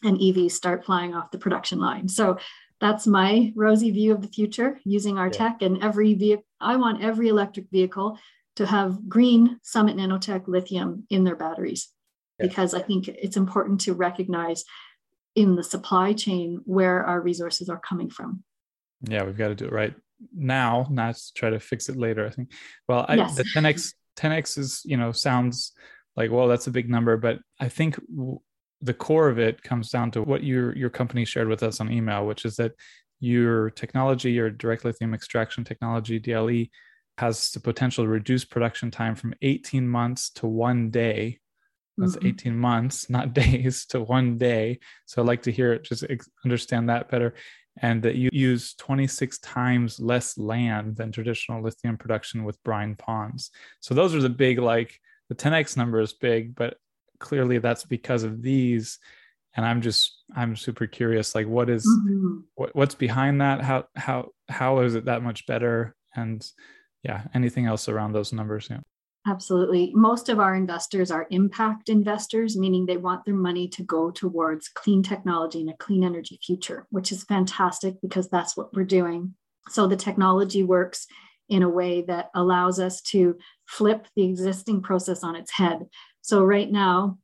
and 0.03 0.17
EVs 0.17 0.51
start 0.51 0.85
flying 0.85 1.13
off 1.13 1.31
the 1.31 1.37
production 1.37 1.79
line. 1.79 2.07
So 2.09 2.37
that's 2.79 3.07
my 3.07 3.51
rosy 3.55 3.91
view 3.91 4.13
of 4.13 4.21
the 4.21 4.27
future 4.27 4.79
using 4.83 5.17
our 5.17 5.27
yeah. 5.27 5.33
tech 5.33 5.61
and 5.61 5.83
every 5.83 6.13
vehicle 6.13 6.45
i 6.59 6.75
want 6.75 7.03
every 7.03 7.27
electric 7.27 7.69
vehicle 7.71 8.17
to 8.57 8.65
have 8.65 9.07
green 9.07 9.59
summit 9.63 9.95
nanotech 9.95 10.47
lithium 10.47 11.05
in 11.09 11.23
their 11.23 11.35
batteries 11.35 11.89
yeah. 12.39 12.47
because 12.47 12.73
i 12.73 12.81
think 12.81 13.07
it's 13.07 13.37
important 13.37 13.81
to 13.81 13.93
recognize 13.93 14.63
in 15.35 15.55
the 15.55 15.63
supply 15.63 16.13
chain 16.13 16.59
where 16.65 17.03
our 17.05 17.21
resources 17.21 17.69
are 17.69 17.79
coming 17.79 18.09
from 18.09 18.43
yeah 19.03 19.23
we've 19.23 19.37
got 19.37 19.49
to 19.49 19.55
do 19.55 19.65
it 19.65 19.71
right 19.71 19.95
now 20.35 20.87
not 20.89 21.15
to 21.15 21.33
try 21.33 21.49
to 21.49 21.59
fix 21.59 21.89
it 21.89 21.95
later 21.95 22.25
i 22.25 22.29
think 22.29 22.51
well 22.87 23.05
I, 23.07 23.15
yes. 23.15 23.35
the 23.35 23.43
10x 23.43 23.93
10x 24.17 24.57
is 24.57 24.81
you 24.83 24.97
know 24.97 25.11
sounds 25.11 25.73
like 26.15 26.31
well 26.31 26.47
that's 26.47 26.67
a 26.67 26.71
big 26.71 26.89
number 26.89 27.17
but 27.17 27.39
i 27.59 27.69
think 27.69 27.99
the 28.81 28.93
core 28.93 29.29
of 29.29 29.39
it 29.39 29.63
comes 29.63 29.89
down 29.89 30.11
to 30.11 30.21
what 30.21 30.43
your 30.43 30.75
your 30.75 30.89
company 30.89 31.25
shared 31.25 31.47
with 31.47 31.63
us 31.63 31.79
on 31.79 31.91
email, 31.91 32.25
which 32.25 32.45
is 32.45 32.55
that 32.57 32.73
your 33.19 33.71
technology, 33.71 34.31
your 34.31 34.49
direct 34.49 34.85
lithium 34.85 35.13
extraction 35.13 35.63
technology, 35.63 36.19
DLE, 36.19 36.69
has 37.17 37.51
the 37.51 37.59
potential 37.59 38.03
to 38.03 38.09
reduce 38.09 38.45
production 38.45 38.91
time 38.91 39.15
from 39.15 39.33
18 39.41 39.87
months 39.87 40.29
to 40.31 40.47
one 40.47 40.89
day. 40.89 41.39
That's 41.97 42.15
mm-hmm. 42.15 42.27
18 42.27 42.57
months, 42.57 43.09
not 43.09 43.33
days, 43.33 43.85
to 43.87 44.01
one 44.01 44.37
day. 44.37 44.79
So 45.05 45.21
I'd 45.21 45.27
like 45.27 45.43
to 45.43 45.51
hear 45.51 45.73
it, 45.73 45.83
just 45.83 46.05
understand 46.45 46.89
that 46.89 47.09
better. 47.09 47.33
And 47.79 48.01
that 48.03 48.15
you 48.15 48.29
use 48.33 48.73
26 48.75 49.37
times 49.39 49.99
less 49.99 50.37
land 50.37 50.95
than 50.95 51.11
traditional 51.11 51.61
lithium 51.61 51.97
production 51.97 52.43
with 52.43 52.61
brine 52.63 52.95
ponds. 52.95 53.51
So 53.81 53.93
those 53.93 54.15
are 54.15 54.21
the 54.21 54.29
big, 54.29 54.57
like 54.57 54.99
the 55.29 55.35
10x 55.35 55.77
number 55.77 55.99
is 55.99 56.13
big, 56.13 56.55
but 56.55 56.77
clearly 57.19 57.59
that's 57.59 57.83
because 57.83 58.23
of 58.23 58.41
these 58.41 58.99
and 59.55 59.65
i'm 59.65 59.81
just 59.81 60.23
i'm 60.35 60.55
super 60.55 60.85
curious 60.85 61.33
like 61.33 61.47
what 61.47 61.67
is, 61.69 61.85
mm-hmm. 61.85 62.41
what, 62.55 62.75
what's 62.75 62.95
behind 62.95 63.41
that 63.41 63.61
how 63.61 63.85
how 63.95 64.29
how 64.47 64.79
is 64.81 64.93
it 64.95 65.05
that 65.05 65.23
much 65.23 65.47
better 65.47 65.95
and 66.15 66.47
yeah 67.07 67.23
anything 67.33 67.65
else 67.65 67.89
around 67.89 68.13
those 68.13 68.33
numbers 68.33 68.67
yeah 68.69 68.79
absolutely 69.27 69.91
most 69.93 70.29
of 70.29 70.39
our 70.39 70.55
investors 70.55 71.11
are 71.11 71.27
impact 71.31 71.89
investors 71.89 72.57
meaning 72.57 72.85
they 72.85 72.97
want 72.97 73.25
their 73.25 73.35
money 73.35 73.67
to 73.67 73.83
go 73.83 74.11
towards 74.11 74.69
clean 74.69 75.01
technology 75.01 75.61
and 75.61 75.69
a 75.69 75.77
clean 75.77 76.03
energy 76.03 76.39
future 76.45 76.85
which 76.91 77.11
is 77.11 77.23
fantastic 77.23 77.95
because 78.01 78.29
that's 78.29 78.55
what 78.55 78.73
we're 78.73 78.83
doing 78.83 79.33
so 79.69 79.87
the 79.87 79.95
technology 79.95 80.63
works 80.63 81.07
in 81.49 81.63
a 81.63 81.69
way 81.69 82.01
that 82.01 82.29
allows 82.35 82.79
us 82.79 83.01
to 83.01 83.37
flip 83.65 84.07
the 84.15 84.23
existing 84.23 84.81
process 84.81 85.23
on 85.23 85.35
its 85.35 85.51
head. 85.51 85.85
So, 86.21 86.43
right 86.43 86.69
now, 86.69 87.19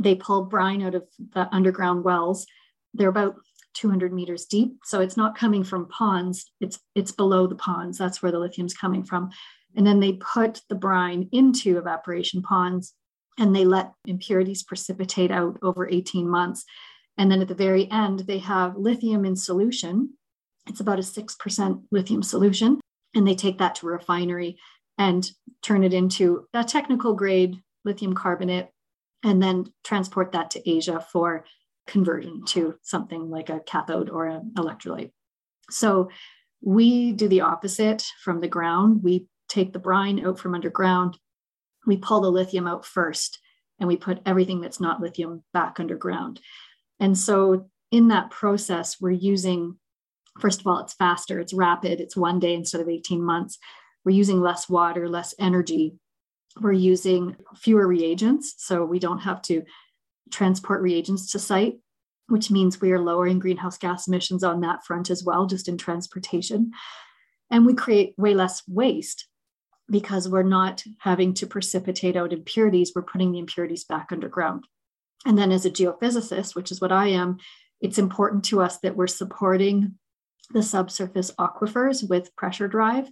they 0.00 0.14
pull 0.14 0.44
brine 0.44 0.82
out 0.82 0.94
of 0.94 1.04
the 1.34 1.48
underground 1.54 2.04
wells. 2.04 2.46
They're 2.94 3.08
about 3.08 3.36
200 3.74 4.12
meters 4.12 4.44
deep. 4.46 4.78
So 4.84 5.00
it's 5.00 5.16
not 5.16 5.36
coming 5.36 5.64
from 5.64 5.88
ponds, 5.88 6.50
it's, 6.60 6.78
it's 6.94 7.12
below 7.12 7.46
the 7.46 7.54
ponds. 7.54 7.98
That's 7.98 8.22
where 8.22 8.32
the 8.32 8.38
lithium's 8.38 8.74
coming 8.74 9.04
from. 9.04 9.30
And 9.76 9.86
then 9.86 10.00
they 10.00 10.14
put 10.14 10.60
the 10.68 10.74
brine 10.74 11.28
into 11.32 11.78
evaporation 11.78 12.42
ponds 12.42 12.94
and 13.38 13.54
they 13.56 13.64
let 13.64 13.92
impurities 14.06 14.62
precipitate 14.62 15.30
out 15.30 15.58
over 15.62 15.88
18 15.88 16.28
months. 16.28 16.64
And 17.16 17.30
then 17.30 17.40
at 17.40 17.48
the 17.48 17.54
very 17.54 17.90
end, 17.90 18.20
they 18.20 18.38
have 18.38 18.76
lithium 18.76 19.24
in 19.24 19.36
solution. 19.36 20.14
It's 20.68 20.80
about 20.80 20.98
a 20.98 21.02
6% 21.02 21.82
lithium 21.90 22.22
solution. 22.22 22.80
And 23.14 23.26
they 23.26 23.34
take 23.34 23.58
that 23.58 23.74
to 23.76 23.88
a 23.88 23.92
refinery 23.92 24.58
and 24.98 25.30
turn 25.62 25.84
it 25.84 25.92
into 25.92 26.46
a 26.54 26.64
technical 26.64 27.14
grade 27.14 27.62
lithium 27.84 28.14
carbonate 28.14 28.68
and 29.24 29.42
then 29.42 29.72
transport 29.84 30.32
that 30.32 30.50
to 30.50 30.70
Asia 30.70 31.04
for 31.12 31.44
conversion 31.86 32.44
to 32.46 32.74
something 32.82 33.30
like 33.30 33.48
a 33.48 33.60
cathode 33.60 34.10
or 34.10 34.26
an 34.26 34.52
electrolyte. 34.56 35.10
So 35.70 36.10
we 36.60 37.12
do 37.12 37.28
the 37.28 37.40
opposite 37.40 38.04
from 38.22 38.40
the 38.40 38.48
ground. 38.48 39.02
We 39.02 39.26
take 39.52 39.72
the 39.72 39.78
brine 39.78 40.24
out 40.24 40.38
from 40.38 40.54
underground, 40.54 41.18
we 41.86 41.96
pull 41.96 42.20
the 42.20 42.30
lithium 42.30 42.66
out 42.66 42.86
first, 42.86 43.38
and 43.78 43.86
we 43.86 43.96
put 43.96 44.20
everything 44.24 44.60
that's 44.60 44.80
not 44.80 45.00
lithium 45.00 45.42
back 45.52 45.78
underground. 45.78 46.40
And 47.00 47.18
so 47.18 47.68
in 47.90 48.08
that 48.08 48.30
process, 48.30 49.00
we're 49.00 49.10
using, 49.10 49.76
first 50.40 50.60
of 50.60 50.66
all, 50.66 50.78
it's 50.78 50.94
faster, 50.94 51.38
it's 51.40 51.52
rapid, 51.52 52.00
it's 52.00 52.16
one 52.16 52.38
day 52.38 52.54
instead 52.54 52.80
of 52.80 52.88
18 52.88 53.22
months. 53.22 53.58
We're 54.04 54.16
using 54.16 54.40
less 54.40 54.68
water, 54.68 55.08
less 55.08 55.34
energy. 55.38 55.96
We're 56.60 56.72
using 56.72 57.36
fewer 57.56 57.86
reagents. 57.86 58.54
So 58.58 58.84
we 58.84 58.98
don't 58.98 59.20
have 59.20 59.42
to 59.42 59.62
transport 60.30 60.80
reagents 60.80 61.32
to 61.32 61.38
site, 61.38 61.78
which 62.28 62.50
means 62.50 62.80
we 62.80 62.92
are 62.92 63.00
lowering 63.00 63.38
greenhouse 63.38 63.78
gas 63.78 64.06
emissions 64.08 64.44
on 64.44 64.60
that 64.60 64.84
front 64.84 65.10
as 65.10 65.24
well, 65.24 65.46
just 65.46 65.68
in 65.68 65.76
transportation. 65.76 66.72
And 67.50 67.66
we 67.66 67.74
create 67.74 68.14
way 68.16 68.34
less 68.34 68.62
waste 68.66 69.26
because 69.90 70.28
we're 70.28 70.42
not 70.42 70.82
having 71.00 71.34
to 71.34 71.46
precipitate 71.46 72.16
out 72.16 72.32
impurities, 72.32 72.92
we're 72.94 73.02
putting 73.02 73.32
the 73.32 73.38
impurities 73.38 73.84
back 73.84 74.08
underground. 74.10 74.66
And 75.26 75.36
then, 75.36 75.52
as 75.52 75.64
a 75.64 75.70
geophysicist, 75.70 76.54
which 76.54 76.72
is 76.72 76.80
what 76.80 76.92
I 76.92 77.08
am, 77.08 77.38
it's 77.80 77.98
important 77.98 78.44
to 78.46 78.62
us 78.62 78.78
that 78.78 78.96
we're 78.96 79.06
supporting 79.06 79.98
the 80.50 80.62
subsurface 80.62 81.30
aquifers 81.38 82.08
with 82.08 82.34
pressure 82.36 82.68
drive 82.68 83.10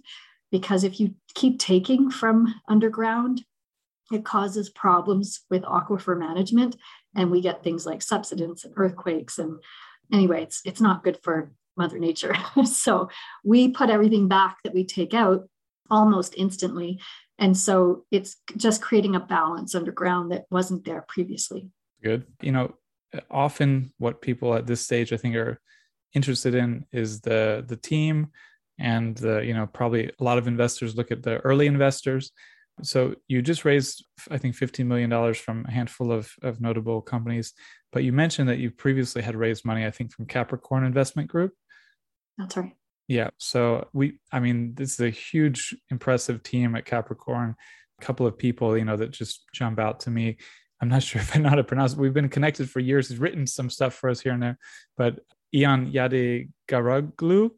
because 0.51 0.83
if 0.83 0.99
you 0.99 1.15
keep 1.33 1.59
taking 1.59 2.11
from 2.11 2.53
underground, 2.67 3.43
it 4.11 4.25
causes 4.25 4.69
problems 4.69 5.41
with 5.49 5.63
aquifer 5.63 6.17
management 6.17 6.75
and 7.15 7.31
we 7.31 7.41
get 7.41 7.63
things 7.63 7.85
like 7.85 8.01
subsidence 8.01 8.63
and 8.63 8.73
earthquakes 8.77 9.37
and 9.37 9.59
anyway 10.13 10.43
it's 10.43 10.61
it's 10.65 10.81
not 10.81 11.03
good 11.03 11.19
for 11.23 11.51
mother 11.77 11.99
nature. 11.99 12.35
So 12.65 13.09
we 13.43 13.69
put 13.69 13.89
everything 13.89 14.27
back 14.27 14.57
that 14.63 14.73
we 14.73 14.83
take 14.83 15.13
out 15.13 15.47
almost 15.89 16.35
instantly. 16.37 16.99
And 17.39 17.57
so 17.57 18.05
it's 18.11 18.37
just 18.55 18.81
creating 18.81 19.15
a 19.15 19.19
balance 19.19 19.73
underground 19.73 20.31
that 20.31 20.45
wasn't 20.51 20.85
there 20.85 21.03
previously. 21.07 21.69
Good. 22.03 22.25
You 22.41 22.51
know 22.51 22.73
often 23.29 23.91
what 23.97 24.21
people 24.21 24.53
at 24.55 24.65
this 24.67 24.81
stage 24.81 25.11
i 25.11 25.17
think 25.17 25.35
are 25.35 25.59
interested 26.13 26.55
in 26.55 26.85
is 26.91 27.21
the 27.21 27.63
the 27.67 27.75
team 27.75 28.27
and 28.79 29.17
the 29.17 29.39
you 29.39 29.53
know 29.53 29.67
probably 29.67 30.07
a 30.07 30.23
lot 30.23 30.37
of 30.37 30.47
investors 30.47 30.95
look 30.95 31.11
at 31.11 31.23
the 31.23 31.37
early 31.39 31.67
investors 31.67 32.31
so 32.81 33.15
you 33.27 33.41
just 33.41 33.65
raised, 33.65 34.05
I 34.29 34.37
think, 34.37 34.55
$15 34.55 34.85
million 34.85 35.33
from 35.33 35.65
a 35.67 35.71
handful 35.71 36.11
of, 36.11 36.31
of 36.41 36.61
notable 36.61 37.01
companies, 37.01 37.53
but 37.91 38.03
you 38.03 38.13
mentioned 38.13 38.49
that 38.49 38.59
you 38.59 38.71
previously 38.71 39.21
had 39.21 39.35
raised 39.35 39.65
money, 39.65 39.85
I 39.85 39.91
think, 39.91 40.13
from 40.13 40.25
Capricorn 40.25 40.85
Investment 40.85 41.29
Group. 41.29 41.53
That's 42.37 42.57
right. 42.57 42.73
Yeah. 43.07 43.29
So 43.37 43.87
we, 43.93 44.19
I 44.31 44.39
mean, 44.39 44.73
this 44.75 44.93
is 44.93 44.99
a 45.01 45.09
huge, 45.09 45.75
impressive 45.89 46.43
team 46.43 46.75
at 46.75 46.85
Capricorn. 46.85 47.55
A 47.99 48.05
couple 48.05 48.25
of 48.25 48.37
people, 48.37 48.77
you 48.77 48.85
know, 48.85 48.97
that 48.97 49.11
just 49.11 49.43
jump 49.53 49.79
out 49.79 50.01
to 50.01 50.09
me. 50.09 50.37
I'm 50.81 50.89
not 50.89 51.03
sure 51.03 51.21
if 51.21 51.35
I 51.35 51.39
know 51.39 51.49
how 51.49 51.55
to 51.55 51.63
pronounce 51.63 51.93
it. 51.93 51.99
We've 51.99 52.13
been 52.13 52.29
connected 52.29 52.69
for 52.69 52.79
years. 52.79 53.09
He's 53.09 53.19
written 53.19 53.45
some 53.45 53.69
stuff 53.69 53.93
for 53.93 54.09
us 54.09 54.21
here 54.21 54.33
and 54.33 54.41
there, 54.41 54.57
but 54.97 55.19
Ian 55.53 55.91
Yade 55.91 56.49
Garaglu, 56.69 57.51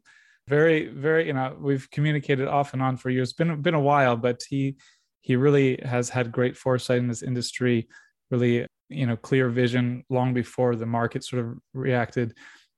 very, 0.48 0.88
very, 0.88 1.28
you 1.28 1.32
know, 1.32 1.56
we've 1.58 1.90
communicated 1.90 2.48
off 2.48 2.72
and 2.72 2.82
on 2.82 2.96
for 2.96 3.08
years. 3.08 3.30
It's 3.30 3.36
been 3.36 3.62
been 3.62 3.74
a 3.74 3.80
while, 3.80 4.16
but 4.16 4.42
he 4.48 4.76
he 5.24 5.36
really 5.36 5.80
has 5.82 6.10
had 6.10 6.30
great 6.30 6.54
foresight 6.54 6.98
in 6.98 7.08
this 7.08 7.22
industry, 7.22 7.88
really, 8.30 8.66
you 8.90 9.06
know, 9.06 9.16
clear 9.16 9.48
vision 9.48 10.04
long 10.10 10.34
before 10.34 10.76
the 10.76 10.84
market 10.84 11.24
sort 11.24 11.42
of 11.42 11.54
reacted. 11.72 12.34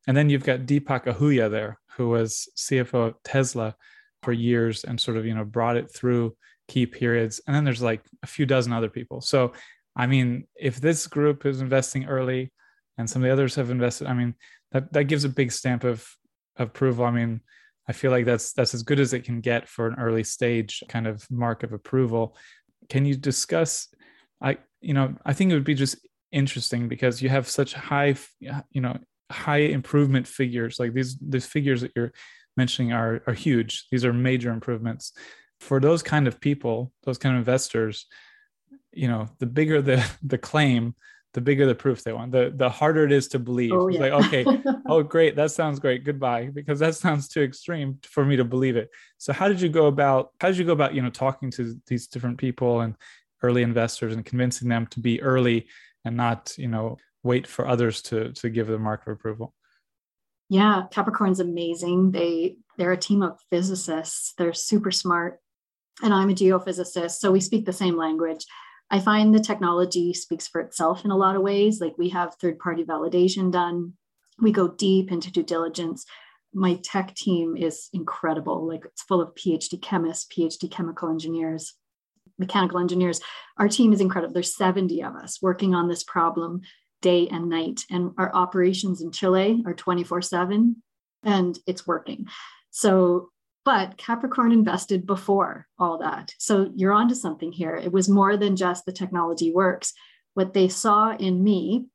And 0.07 0.17
then 0.17 0.31
you've 0.31 0.45
got 0.45 0.61
Deepak 0.61 1.07
Ahuja 1.07 1.51
there, 1.51 1.81
who 1.97 2.09
was 2.09 2.49
CFO 2.57 3.09
of 3.09 3.15
Tesla 3.25 3.75
for 4.23 4.33
years 4.33 4.85
and 4.85 5.01
sort 5.01 5.17
of, 5.17 5.27
you 5.27 5.35
know, 5.35 5.45
brought 5.45 5.77
it 5.77 5.93
through 5.93 6.37
key 6.69 6.87
periods. 6.87 7.41
And 7.49 7.57
then 7.57 7.65
there's 7.65 7.83
like 7.83 8.03
a 8.23 8.29
few 8.29 8.47
dozen 8.47 8.73
other 8.73 8.91
people. 8.91 9.21
So, 9.21 9.53
I 9.97 10.07
mean, 10.07 10.47
if 10.55 10.77
this 10.77 11.09
group 11.09 11.47
is 11.47 11.61
investing 11.61 12.05
early 12.05 12.53
and 12.97 13.11
some 13.11 13.23
of 13.23 13.27
the 13.27 13.33
others 13.33 13.57
have 13.57 13.71
invested, 13.71 14.07
I 14.07 14.15
mean, 14.15 14.37
that, 14.71 14.93
that 14.93 15.05
gives 15.05 15.25
a 15.25 15.29
big 15.29 15.51
stamp 15.51 15.83
of, 15.83 16.09
of 16.55 16.69
approval. 16.69 17.07
I 17.07 17.11
mean, 17.11 17.41
I 17.89 17.93
feel 17.93 18.11
like 18.11 18.25
that's 18.25 18.53
that's 18.53 18.75
as 18.75 18.83
good 18.83 19.01
as 19.01 19.13
it 19.13 19.25
can 19.25 19.41
get 19.41 19.69
for 19.69 19.87
an 19.87 19.97
early 19.99 20.25
stage 20.25 20.83
kind 20.89 21.07
of 21.07 21.29
mark 21.31 21.63
of 21.63 21.73
approval. 21.73 22.37
Can 22.89 23.05
you 23.05 23.17
discuss? 23.17 23.89
I 24.41 24.59
you 24.81 24.95
know 24.95 25.15
I 25.25 25.33
think 25.33 25.51
it 25.51 25.55
would 25.55 25.65
be 25.65 25.75
just 25.75 25.97
interesting 26.33 26.89
because 26.89 27.23
you 27.23 27.29
have 27.29 27.49
such 27.49 27.73
high 27.75 28.17
you 28.41 28.81
know 28.81 28.99
high 29.31 29.59
improvement 29.59 30.27
figures 30.27 30.79
like 30.79 30.93
these 30.93 31.17
these 31.19 31.47
figures 31.47 31.81
that 31.81 31.93
you're 31.97 32.13
mentioning 32.57 32.93
are 32.93 33.23
are 33.27 33.35
huge. 33.35 33.87
These 33.91 34.05
are 34.05 34.13
major 34.13 34.51
improvements 34.51 35.13
for 35.61 35.81
those 35.81 36.03
kind 36.03 36.27
of 36.27 36.41
people, 36.41 36.93
those 37.05 37.19
kind 37.19 37.35
of 37.35 37.41
investors. 37.41 38.07
You 38.93 39.09
know, 39.09 39.29
the 39.39 39.47
bigger 39.47 39.83
the 39.83 40.05
the 40.23 40.39
claim, 40.39 40.95
the 41.37 41.43
bigger 41.43 41.67
the 41.67 41.75
proof 41.75 42.03
they 42.03 42.15
want, 42.15 42.33
the 42.33 42.51
the 42.57 42.71
harder 42.71 43.05
it 43.05 43.13
is 43.13 43.29
to 43.29 43.39
believe. 43.39 43.71
Oh, 43.71 43.89
yeah. 43.89 44.01
like, 44.01 44.13
okay, 44.25 44.47
oh 44.87 45.03
great, 45.03 45.37
that 45.37 45.51
sounds 45.51 45.79
great. 45.79 46.03
Goodbye, 46.03 46.47
because 46.47 46.79
that 46.79 46.95
sounds 46.95 47.29
too 47.29 47.43
extreme 47.43 47.99
for 48.05 48.25
me 48.25 48.37
to 48.37 48.45
believe 48.45 48.75
it. 48.75 48.89
So 49.19 49.35
how 49.35 49.47
did 49.47 49.61
you 49.61 49.69
go 49.69 49.85
about 49.85 50.31
how 50.41 50.49
did 50.49 50.57
you 50.57 50.65
go 50.65 50.73
about, 50.73 50.95
you 50.95 51.03
know, 51.03 51.11
talking 51.11 51.51
to 51.51 51.79
these 51.87 52.07
different 52.07 52.39
people 52.39 52.81
and 52.81 52.95
early 53.43 53.63
investors 53.63 54.15
and 54.15 54.25
convincing 54.25 54.71
them 54.71 54.87
to 54.87 55.01
be 55.01 55.21
early 55.21 55.67
and 56.07 56.17
not, 56.17 56.55
you 56.57 56.69
know, 56.69 56.97
wait 57.23 57.47
for 57.47 57.69
others 57.69 58.01
to 58.03 58.33
to 58.33 58.49
give 58.49 58.67
the 58.67 58.79
mark 58.79 59.07
of 59.07 59.13
approval? 59.13 59.53
Yeah, 60.49 60.85
Capricorn's 60.91 61.41
amazing. 61.41 62.13
They 62.13 62.57
they're 62.79 62.93
a 62.93 62.97
team 62.97 63.21
of 63.23 63.39
physicists. 63.51 64.33
They're 64.39 64.55
super 64.55 64.91
smart. 64.91 65.39
And 66.03 66.15
I'm 66.15 66.31
a 66.31 66.35
geophysicist, 66.35 67.19
so 67.19 67.31
we 67.31 67.41
speak 67.41 67.67
the 67.67 67.75
same 67.75 67.97
language. 67.99 68.47
I 68.91 69.01
find 69.01 69.35
the 69.35 69.41
technology 69.41 70.15
speaks 70.15 70.47
for 70.47 70.61
itself 70.61 71.05
in 71.05 71.11
a 71.11 71.17
lot 71.17 71.37
of 71.37 71.43
ways. 71.43 71.81
Like 71.81 71.99
we 71.99 72.11
have 72.11 72.35
third 72.35 72.59
party 72.59 72.85
validation 72.85 73.51
done, 73.51 73.95
we 74.41 74.53
go 74.53 74.69
deep 74.69 75.11
into 75.11 75.31
due 75.31 75.43
diligence. 75.43 76.05
My 76.55 76.77
tech 76.83 77.15
team 77.15 77.57
is 77.57 77.89
incredible. 77.93 78.67
Like 78.67 78.85
it's 78.85 79.03
full 79.03 79.21
of 79.21 79.35
PhD 79.35 79.81
chemists, 79.81 80.27
PhD 80.33 80.71
chemical 80.71 81.09
engineers, 81.09 81.75
mechanical 82.39 82.79
engineers. 82.79 83.21
Our 83.59 83.69
team 83.69 83.93
is 83.93 84.01
incredible. 84.01 84.35
There's 84.35 84.57
70 84.57 85.03
of 85.03 85.17
us 85.17 85.41
working 85.43 85.75
on 85.75 85.89
this 85.89 86.05
problem 86.05 86.63
day 87.03 87.29
and 87.29 87.49
night. 87.49 87.85
And 87.91 88.13
our 88.19 88.35
operations 88.35 89.03
in 89.03 89.11
Chile 89.11 89.63
are 89.67 89.75
24 89.75 90.23
7 90.23 90.77
and 91.23 91.59
it's 91.67 91.87
working. 91.87 92.27
So 92.71 93.31
but 93.67 93.97
Capricorn 93.97 94.53
invested 94.53 95.05
before 95.05 95.67
all 95.77 95.99
that. 95.99 96.33
So 96.39 96.71
you're 96.77 96.93
onto 96.93 97.17
something 97.17 97.51
here. 97.51 97.75
It 97.75 97.93
was 97.93 98.09
more 98.09 98.37
than 98.37 98.55
just 98.55 98.87
the 98.87 98.93
technology 98.93 99.53
works. 99.53 99.93
What 100.35 100.55
they 100.55 100.69
saw 100.69 101.17
in 101.17 101.43
me 101.43 101.87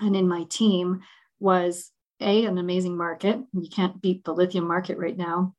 and 0.00 0.16
in 0.16 0.26
my 0.26 0.44
team 0.44 1.00
was 1.38 1.92
a 2.20 2.46
an 2.46 2.56
amazing 2.56 2.96
market. 2.96 3.38
You 3.52 3.68
can't 3.68 4.00
beat 4.00 4.24
the 4.24 4.32
lithium 4.32 4.66
market 4.66 4.96
right 4.96 5.16
now. 5.16 5.54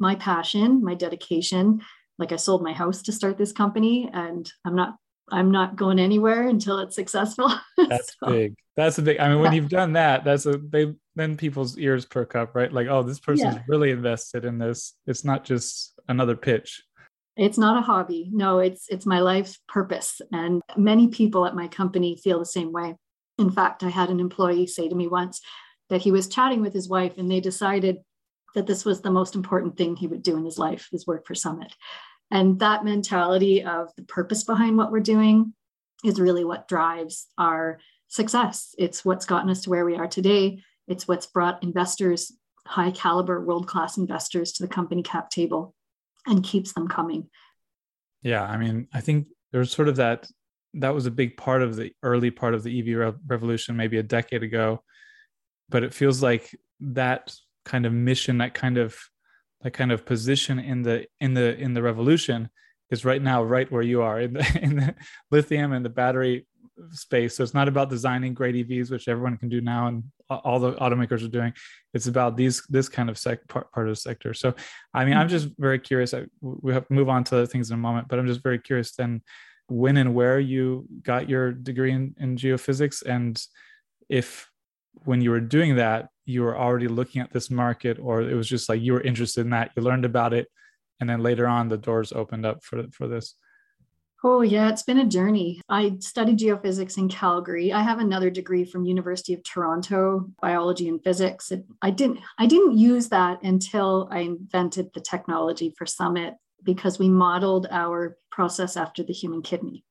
My 0.00 0.16
passion, 0.16 0.82
my 0.84 0.94
dedication. 0.94 1.82
Like 2.18 2.32
I 2.32 2.36
sold 2.36 2.62
my 2.62 2.72
house 2.72 3.02
to 3.02 3.12
start 3.12 3.38
this 3.38 3.52
company, 3.52 4.10
and 4.12 4.50
I'm 4.64 4.74
not 4.74 4.96
I'm 5.32 5.50
not 5.50 5.76
going 5.76 5.98
anywhere 5.98 6.48
until 6.48 6.78
it's 6.78 6.94
successful. 6.94 7.52
That's 7.76 8.16
so, 8.22 8.30
big. 8.30 8.54
That's 8.76 8.98
a 8.98 9.02
big. 9.02 9.18
I 9.18 9.28
mean, 9.28 9.40
when 9.40 9.52
you've 9.52 9.68
done 9.68 9.94
that, 9.94 10.24
that's 10.24 10.46
a 10.46 10.56
they 10.56 10.94
then 11.14 11.36
people's 11.36 11.76
ears 11.76 12.06
perk 12.06 12.34
up, 12.34 12.54
right? 12.54 12.72
Like, 12.72 12.86
oh, 12.86 13.02
this 13.02 13.20
person's 13.20 13.56
yeah. 13.56 13.62
really 13.68 13.90
invested 13.90 14.46
in 14.46 14.56
this. 14.58 14.94
It's 15.06 15.24
not 15.24 15.44
just 15.44 15.92
another 16.08 16.36
pitch. 16.36 16.82
It's 17.36 17.58
not 17.58 17.76
a 17.76 17.82
hobby. 17.82 18.30
No, 18.32 18.60
it's 18.60 18.86
it's 18.88 19.04
my 19.04 19.20
life's 19.20 19.58
purpose. 19.68 20.20
And 20.32 20.62
many 20.76 21.08
people 21.08 21.44
at 21.44 21.54
my 21.54 21.68
company 21.68 22.16
feel 22.16 22.38
the 22.38 22.46
same 22.46 22.72
way. 22.72 22.96
In 23.38 23.50
fact, 23.50 23.82
I 23.82 23.90
had 23.90 24.08
an 24.08 24.20
employee 24.20 24.66
say 24.66 24.88
to 24.88 24.94
me 24.94 25.06
once 25.06 25.40
that 25.90 26.02
he 26.02 26.12
was 26.12 26.28
chatting 26.28 26.62
with 26.62 26.72
his 26.72 26.88
wife 26.88 27.18
and 27.18 27.30
they 27.30 27.40
decided 27.40 27.98
that 28.54 28.66
this 28.66 28.84
was 28.84 29.00
the 29.00 29.10
most 29.10 29.34
important 29.34 29.76
thing 29.76 29.96
he 29.96 30.06
would 30.06 30.22
do 30.22 30.36
in 30.36 30.44
his 30.44 30.58
life, 30.58 30.88
his 30.90 31.06
work 31.06 31.26
for 31.26 31.34
Summit. 31.34 31.74
And 32.32 32.58
that 32.60 32.82
mentality 32.82 33.62
of 33.62 33.94
the 33.94 34.04
purpose 34.04 34.42
behind 34.42 34.78
what 34.78 34.90
we're 34.90 35.00
doing 35.00 35.52
is 36.02 36.18
really 36.18 36.44
what 36.44 36.66
drives 36.66 37.26
our 37.36 37.78
success. 38.08 38.74
It's 38.78 39.04
what's 39.04 39.26
gotten 39.26 39.50
us 39.50 39.60
to 39.62 39.70
where 39.70 39.84
we 39.84 39.96
are 39.96 40.08
today. 40.08 40.62
It's 40.88 41.06
what's 41.06 41.26
brought 41.26 41.62
investors, 41.62 42.32
high 42.66 42.90
caliber, 42.90 43.44
world 43.44 43.68
class 43.68 43.98
investors 43.98 44.52
to 44.52 44.62
the 44.62 44.68
company 44.68 45.02
cap 45.02 45.28
table 45.28 45.74
and 46.26 46.42
keeps 46.42 46.72
them 46.72 46.88
coming. 46.88 47.28
Yeah. 48.22 48.44
I 48.44 48.56
mean, 48.56 48.88
I 48.94 49.02
think 49.02 49.26
there's 49.52 49.70
sort 49.70 49.88
of 49.88 49.96
that, 49.96 50.26
that 50.74 50.94
was 50.94 51.04
a 51.04 51.10
big 51.10 51.36
part 51.36 51.60
of 51.60 51.76
the 51.76 51.92
early 52.02 52.30
part 52.30 52.54
of 52.54 52.62
the 52.62 52.78
EV 52.78 52.96
re- 52.96 53.20
revolution, 53.26 53.76
maybe 53.76 53.98
a 53.98 54.02
decade 54.02 54.42
ago. 54.42 54.82
But 55.68 55.84
it 55.84 55.92
feels 55.92 56.22
like 56.22 56.58
that 56.80 57.34
kind 57.66 57.84
of 57.84 57.92
mission, 57.92 58.38
that 58.38 58.54
kind 58.54 58.78
of 58.78 58.96
that 59.62 59.72
kind 59.72 59.92
of 59.92 60.04
position 60.04 60.58
in 60.58 60.82
the 60.82 61.06
in 61.20 61.34
the 61.34 61.56
in 61.58 61.74
the 61.74 61.82
revolution 61.82 62.50
is 62.90 63.04
right 63.04 63.22
now 63.22 63.42
right 63.42 63.70
where 63.72 63.82
you 63.82 64.02
are 64.02 64.20
in 64.20 64.34
the, 64.34 64.58
in 64.62 64.76
the 64.76 64.94
lithium 65.30 65.72
and 65.72 65.84
the 65.84 65.90
battery 65.90 66.46
space. 66.90 67.36
So 67.36 67.42
it's 67.42 67.54
not 67.54 67.68
about 67.68 67.90
designing 67.90 68.34
great 68.34 68.54
EVs, 68.54 68.90
which 68.90 69.08
everyone 69.08 69.36
can 69.36 69.48
do 69.48 69.60
now, 69.60 69.88
and 69.88 70.04
all 70.28 70.58
the 70.58 70.72
automakers 70.74 71.24
are 71.24 71.28
doing. 71.28 71.52
It's 71.94 72.06
about 72.06 72.36
these 72.36 72.62
this 72.68 72.88
kind 72.88 73.10
of 73.10 73.18
sec, 73.18 73.46
part, 73.48 73.70
part 73.72 73.88
of 73.88 73.92
the 73.92 74.00
sector. 74.00 74.34
So, 74.34 74.54
I 74.94 75.04
mean, 75.04 75.14
I'm 75.14 75.26
mm-hmm. 75.26 75.36
just 75.36 75.48
very 75.58 75.78
curious. 75.78 76.14
I, 76.14 76.24
we 76.40 76.72
have 76.72 76.86
to 76.88 76.92
move 76.92 77.08
on 77.08 77.24
to 77.24 77.36
other 77.36 77.46
things 77.46 77.70
in 77.70 77.74
a 77.74 77.78
moment, 77.78 78.08
but 78.08 78.18
I'm 78.18 78.26
just 78.26 78.42
very 78.42 78.58
curious 78.58 78.92
then 78.92 79.22
when 79.68 79.96
and 79.96 80.14
where 80.14 80.38
you 80.38 80.86
got 81.02 81.28
your 81.28 81.52
degree 81.52 81.92
in, 81.92 82.14
in 82.18 82.36
geophysics, 82.36 83.02
and 83.04 83.42
if 84.08 84.50
when 85.04 85.20
you 85.20 85.30
were 85.30 85.40
doing 85.40 85.76
that, 85.76 86.08
you 86.24 86.42
were 86.42 86.56
already 86.56 86.88
looking 86.88 87.20
at 87.22 87.32
this 87.32 87.50
market, 87.50 87.98
or 88.00 88.22
it 88.22 88.34
was 88.34 88.48
just 88.48 88.68
like 88.68 88.80
you 88.80 88.92
were 88.92 89.00
interested 89.00 89.42
in 89.42 89.50
that, 89.50 89.72
you 89.76 89.82
learned 89.82 90.04
about 90.04 90.32
it, 90.32 90.48
and 91.00 91.08
then 91.08 91.22
later 91.22 91.46
on 91.46 91.68
the 91.68 91.76
doors 91.76 92.12
opened 92.12 92.46
up 92.46 92.62
for 92.62 92.84
for 92.92 93.08
this. 93.08 93.34
Oh 94.24 94.42
yeah, 94.42 94.68
it's 94.68 94.84
been 94.84 95.00
a 95.00 95.04
journey. 95.04 95.60
I 95.68 95.96
studied 95.98 96.38
geophysics 96.38 96.96
in 96.96 97.08
Calgary. 97.08 97.72
I 97.72 97.82
have 97.82 97.98
another 97.98 98.30
degree 98.30 98.64
from 98.64 98.84
University 98.84 99.34
of 99.34 99.42
Toronto, 99.42 100.30
biology 100.40 100.88
and 100.88 101.02
physics. 101.02 101.50
I 101.80 101.90
didn't 101.90 102.20
I 102.38 102.46
didn't 102.46 102.78
use 102.78 103.08
that 103.08 103.42
until 103.42 104.08
I 104.12 104.20
invented 104.20 104.90
the 104.94 105.00
technology 105.00 105.74
for 105.76 105.86
Summit 105.86 106.34
because 106.62 107.00
we 107.00 107.08
modeled 107.08 107.66
our 107.72 108.16
process 108.30 108.76
after 108.76 109.02
the 109.02 109.12
human 109.12 109.42
kidney. 109.42 109.84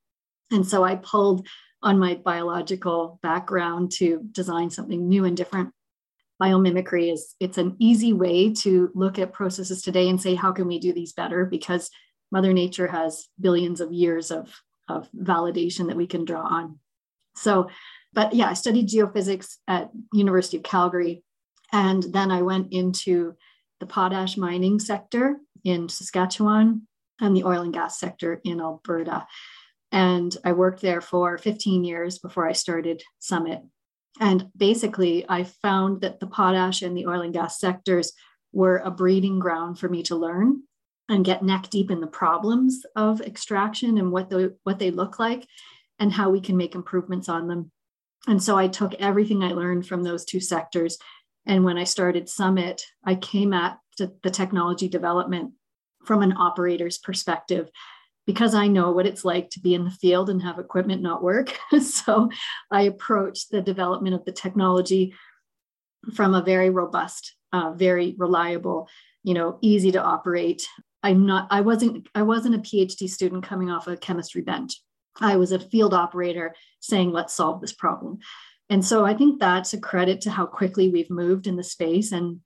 And 0.49 0.65
so 0.65 0.85
I 0.85 0.95
pulled 0.95 1.45
on 1.83 1.99
my 1.99 2.15
biological 2.15 3.19
background 3.23 3.91
to 3.91 4.21
design 4.31 4.69
something 4.69 5.07
new 5.07 5.25
and 5.25 5.35
different. 5.35 5.71
Biomimicry 6.41 7.11
is 7.11 7.35
it's 7.39 7.57
an 7.57 7.75
easy 7.79 8.13
way 8.13 8.53
to 8.53 8.91
look 8.95 9.19
at 9.19 9.33
processes 9.33 9.81
today 9.81 10.09
and 10.09 10.19
say 10.19 10.35
how 10.35 10.51
can 10.51 10.67
we 10.67 10.79
do 10.79 10.93
these 10.93 11.13
better 11.13 11.45
because 11.45 11.89
Mother 12.31 12.53
Nature 12.53 12.87
has 12.87 13.27
billions 13.39 13.81
of 13.81 13.91
years 13.91 14.31
of, 14.31 14.61
of 14.87 15.09
validation 15.11 15.87
that 15.87 15.97
we 15.97 16.07
can 16.07 16.25
draw 16.25 16.41
on. 16.41 16.79
So, 17.35 17.69
but 18.13 18.33
yeah, 18.33 18.49
I 18.49 18.53
studied 18.53 18.89
geophysics 18.89 19.57
at 19.67 19.89
University 20.13 20.57
of 20.57 20.63
Calgary, 20.63 21.23
and 21.71 22.03
then 22.03 22.31
I 22.31 22.41
went 22.41 22.73
into 22.73 23.35
the 23.79 23.85
potash 23.85 24.37
mining 24.37 24.79
sector 24.79 25.37
in 25.63 25.89
Saskatchewan 25.89 26.87
and 27.19 27.35
the 27.35 27.43
oil 27.43 27.61
and 27.61 27.73
gas 27.73 27.99
sector 27.99 28.41
in 28.43 28.59
Alberta. 28.59 29.27
And 29.91 30.35
I 30.43 30.53
worked 30.53 30.81
there 30.81 31.01
for 31.01 31.37
15 31.37 31.83
years 31.83 32.19
before 32.19 32.47
I 32.47 32.53
started 32.53 33.03
Summit. 33.19 33.61
And 34.19 34.49
basically, 34.55 35.25
I 35.27 35.43
found 35.43 36.01
that 36.01 36.19
the 36.19 36.27
potash 36.27 36.81
and 36.81 36.95
the 36.95 37.07
oil 37.07 37.21
and 37.21 37.33
gas 37.33 37.59
sectors 37.59 38.13
were 38.53 38.77
a 38.77 38.91
breeding 38.91 39.39
ground 39.39 39.79
for 39.79 39.89
me 39.89 40.03
to 40.03 40.15
learn 40.15 40.63
and 41.09 41.25
get 41.25 41.43
neck 41.43 41.69
deep 41.69 41.91
in 41.91 41.99
the 41.99 42.07
problems 42.07 42.85
of 42.95 43.21
extraction 43.21 43.97
and 43.97 44.11
what 44.11 44.29
the 44.29 44.55
what 44.63 44.79
they 44.79 44.91
look 44.91 45.19
like 45.19 45.47
and 45.99 46.11
how 46.11 46.29
we 46.29 46.41
can 46.41 46.57
make 46.57 46.75
improvements 46.75 47.29
on 47.29 47.47
them. 47.47 47.71
And 48.27 48.41
so 48.41 48.57
i 48.57 48.67
took 48.67 48.93
everything 48.95 49.43
i 49.43 49.49
learned 49.49 49.87
from 49.87 50.03
those 50.03 50.25
two 50.25 50.39
sectors. 50.39 50.97
And 51.45 51.63
when 51.63 51.77
i 51.77 51.83
started 51.83 52.29
summit 52.29 52.83
i 53.05 53.15
came 53.15 53.53
at 53.53 53.77
the 53.97 54.29
technology 54.29 54.87
development 54.87 55.53
from 56.05 56.21
an 56.21 56.35
operator's 56.37 56.97
perspective 56.97 57.69
because 58.25 58.53
i 58.55 58.67
know 58.67 58.91
what 58.91 59.05
it's 59.05 59.25
like 59.25 59.49
to 59.49 59.59
be 59.59 59.73
in 59.73 59.83
the 59.83 59.91
field 59.91 60.29
and 60.29 60.41
have 60.41 60.59
equipment 60.59 61.01
not 61.01 61.23
work 61.23 61.57
so 61.81 62.29
i 62.69 62.83
approached 62.83 63.51
the 63.51 63.61
development 63.61 64.15
of 64.15 64.25
the 64.25 64.31
technology 64.31 65.13
from 66.13 66.33
a 66.33 66.41
very 66.41 66.69
robust 66.69 67.35
uh, 67.53 67.71
very 67.71 68.15
reliable 68.17 68.87
you 69.23 69.33
know 69.33 69.57
easy 69.61 69.91
to 69.91 70.01
operate 70.01 70.65
I'm 71.03 71.25
not, 71.25 71.47
I 71.49 71.61
wasn't, 71.61 72.07
I 72.13 72.21
wasn't 72.21 72.55
a 72.55 72.59
PhD 72.59 73.09
student 73.09 73.43
coming 73.43 73.71
off 73.71 73.87
a 73.87 73.97
chemistry 73.97 74.41
bench. 74.41 74.81
I 75.19 75.35
was 75.35 75.51
a 75.51 75.59
field 75.59 75.93
operator 75.93 76.55
saying, 76.79 77.11
let's 77.11 77.33
solve 77.33 77.61
this 77.61 77.73
problem. 77.73 78.19
And 78.69 78.85
so 78.85 79.05
I 79.05 79.13
think 79.13 79.39
that's 79.39 79.73
a 79.73 79.79
credit 79.79 80.21
to 80.21 80.31
how 80.31 80.45
quickly 80.45 80.89
we've 80.89 81.09
moved 81.09 81.47
in 81.47 81.55
the 81.55 81.63
space 81.63 82.11
and 82.11 82.39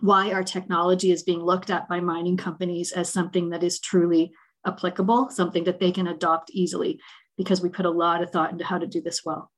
why 0.00 0.32
our 0.32 0.42
technology 0.42 1.12
is 1.12 1.22
being 1.22 1.42
looked 1.42 1.70
at 1.70 1.88
by 1.88 2.00
mining 2.00 2.36
companies 2.36 2.92
as 2.92 3.12
something 3.12 3.50
that 3.50 3.62
is 3.62 3.78
truly 3.78 4.32
applicable, 4.66 5.30
something 5.30 5.64
that 5.64 5.80
they 5.80 5.92
can 5.92 6.06
adopt 6.06 6.50
easily, 6.52 7.00
because 7.36 7.62
we 7.62 7.68
put 7.68 7.86
a 7.86 7.90
lot 7.90 8.22
of 8.22 8.30
thought 8.30 8.52
into 8.52 8.64
how 8.64 8.78
to 8.78 8.86
do 8.86 9.00
this 9.00 9.24
well. 9.24 9.50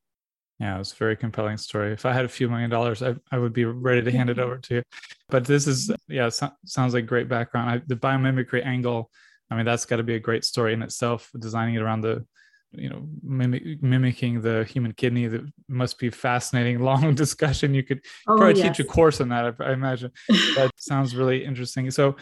Yeah, 0.61 0.75
it 0.75 0.79
was 0.79 0.91
a 0.91 0.95
very 0.95 1.17
compelling 1.17 1.57
story. 1.57 1.91
If 1.91 2.05
I 2.05 2.13
had 2.13 2.23
a 2.23 2.29
few 2.29 2.47
million 2.47 2.69
dollars, 2.69 3.01
I, 3.01 3.15
I 3.31 3.39
would 3.39 3.51
be 3.51 3.65
ready 3.65 4.03
to 4.03 4.11
hand 4.11 4.29
it 4.29 4.37
mm-hmm. 4.37 4.45
over 4.45 4.57
to 4.59 4.75
you. 4.75 4.83
But 5.27 5.43
this 5.43 5.65
is, 5.65 5.91
yeah, 6.07 6.29
so, 6.29 6.51
sounds 6.65 6.93
like 6.93 7.07
great 7.07 7.27
background. 7.27 7.71
I, 7.71 7.81
the 7.87 7.95
biomimicry 7.95 8.63
angle, 8.63 9.09
I 9.49 9.55
mean, 9.55 9.65
that's 9.65 9.85
got 9.85 9.95
to 9.95 10.03
be 10.03 10.13
a 10.13 10.19
great 10.19 10.45
story 10.45 10.73
in 10.73 10.83
itself. 10.83 11.31
Designing 11.39 11.73
it 11.73 11.81
around 11.81 12.01
the, 12.01 12.27
you 12.73 12.89
know, 12.89 13.07
mimic, 13.23 13.81
mimicking 13.81 14.41
the 14.41 14.63
human 14.65 14.93
kidney, 14.93 15.25
that 15.25 15.51
must 15.67 15.97
be 15.97 16.11
fascinating. 16.11 16.77
Long 16.83 17.15
discussion. 17.15 17.73
You 17.73 17.81
could 17.81 18.01
oh, 18.27 18.37
probably 18.37 18.61
yes. 18.61 18.77
teach 18.77 18.85
a 18.85 18.87
course 18.87 19.19
on 19.19 19.29
that. 19.29 19.55
I, 19.59 19.63
I 19.63 19.73
imagine. 19.73 20.11
that 20.29 20.69
sounds 20.77 21.15
really 21.15 21.43
interesting. 21.43 21.89
So, 21.89 22.17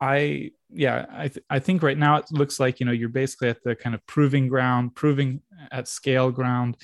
I 0.00 0.52
yeah, 0.70 1.06
I 1.10 1.28
th- 1.28 1.44
I 1.50 1.58
think 1.58 1.82
right 1.82 1.98
now 1.98 2.16
it 2.16 2.26
looks 2.30 2.58
like 2.60 2.80
you 2.80 2.86
know 2.86 2.92
you're 2.92 3.08
basically 3.08 3.48
at 3.48 3.62
the 3.62 3.74
kind 3.74 3.94
of 3.94 4.04
proving 4.06 4.48
ground, 4.48 4.94
proving 4.94 5.42
at 5.70 5.88
scale 5.88 6.30
ground 6.30 6.76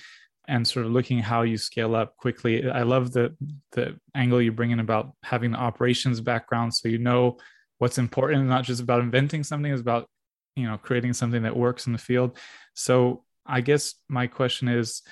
and 0.49 0.67
sort 0.67 0.87
of 0.87 0.93
looking 0.93 1.19
how 1.19 1.43
you 1.43 1.57
scale 1.59 1.95
up 1.97 2.17
quickly. 2.17 2.69
I 2.69 2.83
love 2.83 3.13
the 3.13 3.35
the 3.73 3.99
angle 4.15 4.43
you 4.43 4.53
bring 4.53 4.71
in 4.71 4.81
about 4.81 5.13
having 5.23 5.53
the 5.53 5.59
operations 5.59 6.21
background, 6.21 6.75
so 6.75 6.89
you 6.89 6.99
know 6.99 7.39
what's 7.79 7.99
important, 7.99 8.47
not 8.47 8.65
just 8.65 8.83
about 8.83 9.01
inventing 9.01 9.45
something, 9.45 9.73
it's 9.73 9.81
about 9.81 10.09
you 10.57 10.67
know 10.67 10.79
creating 10.79 11.13
something 11.15 11.43
that 11.43 11.57
works 11.57 11.87
in 11.87 11.93
the 11.93 11.99
field. 11.99 12.37
So 12.75 13.25
I 13.47 13.61
guess 13.61 13.95
my 14.09 14.27
question 14.27 14.69
is, 14.69 15.03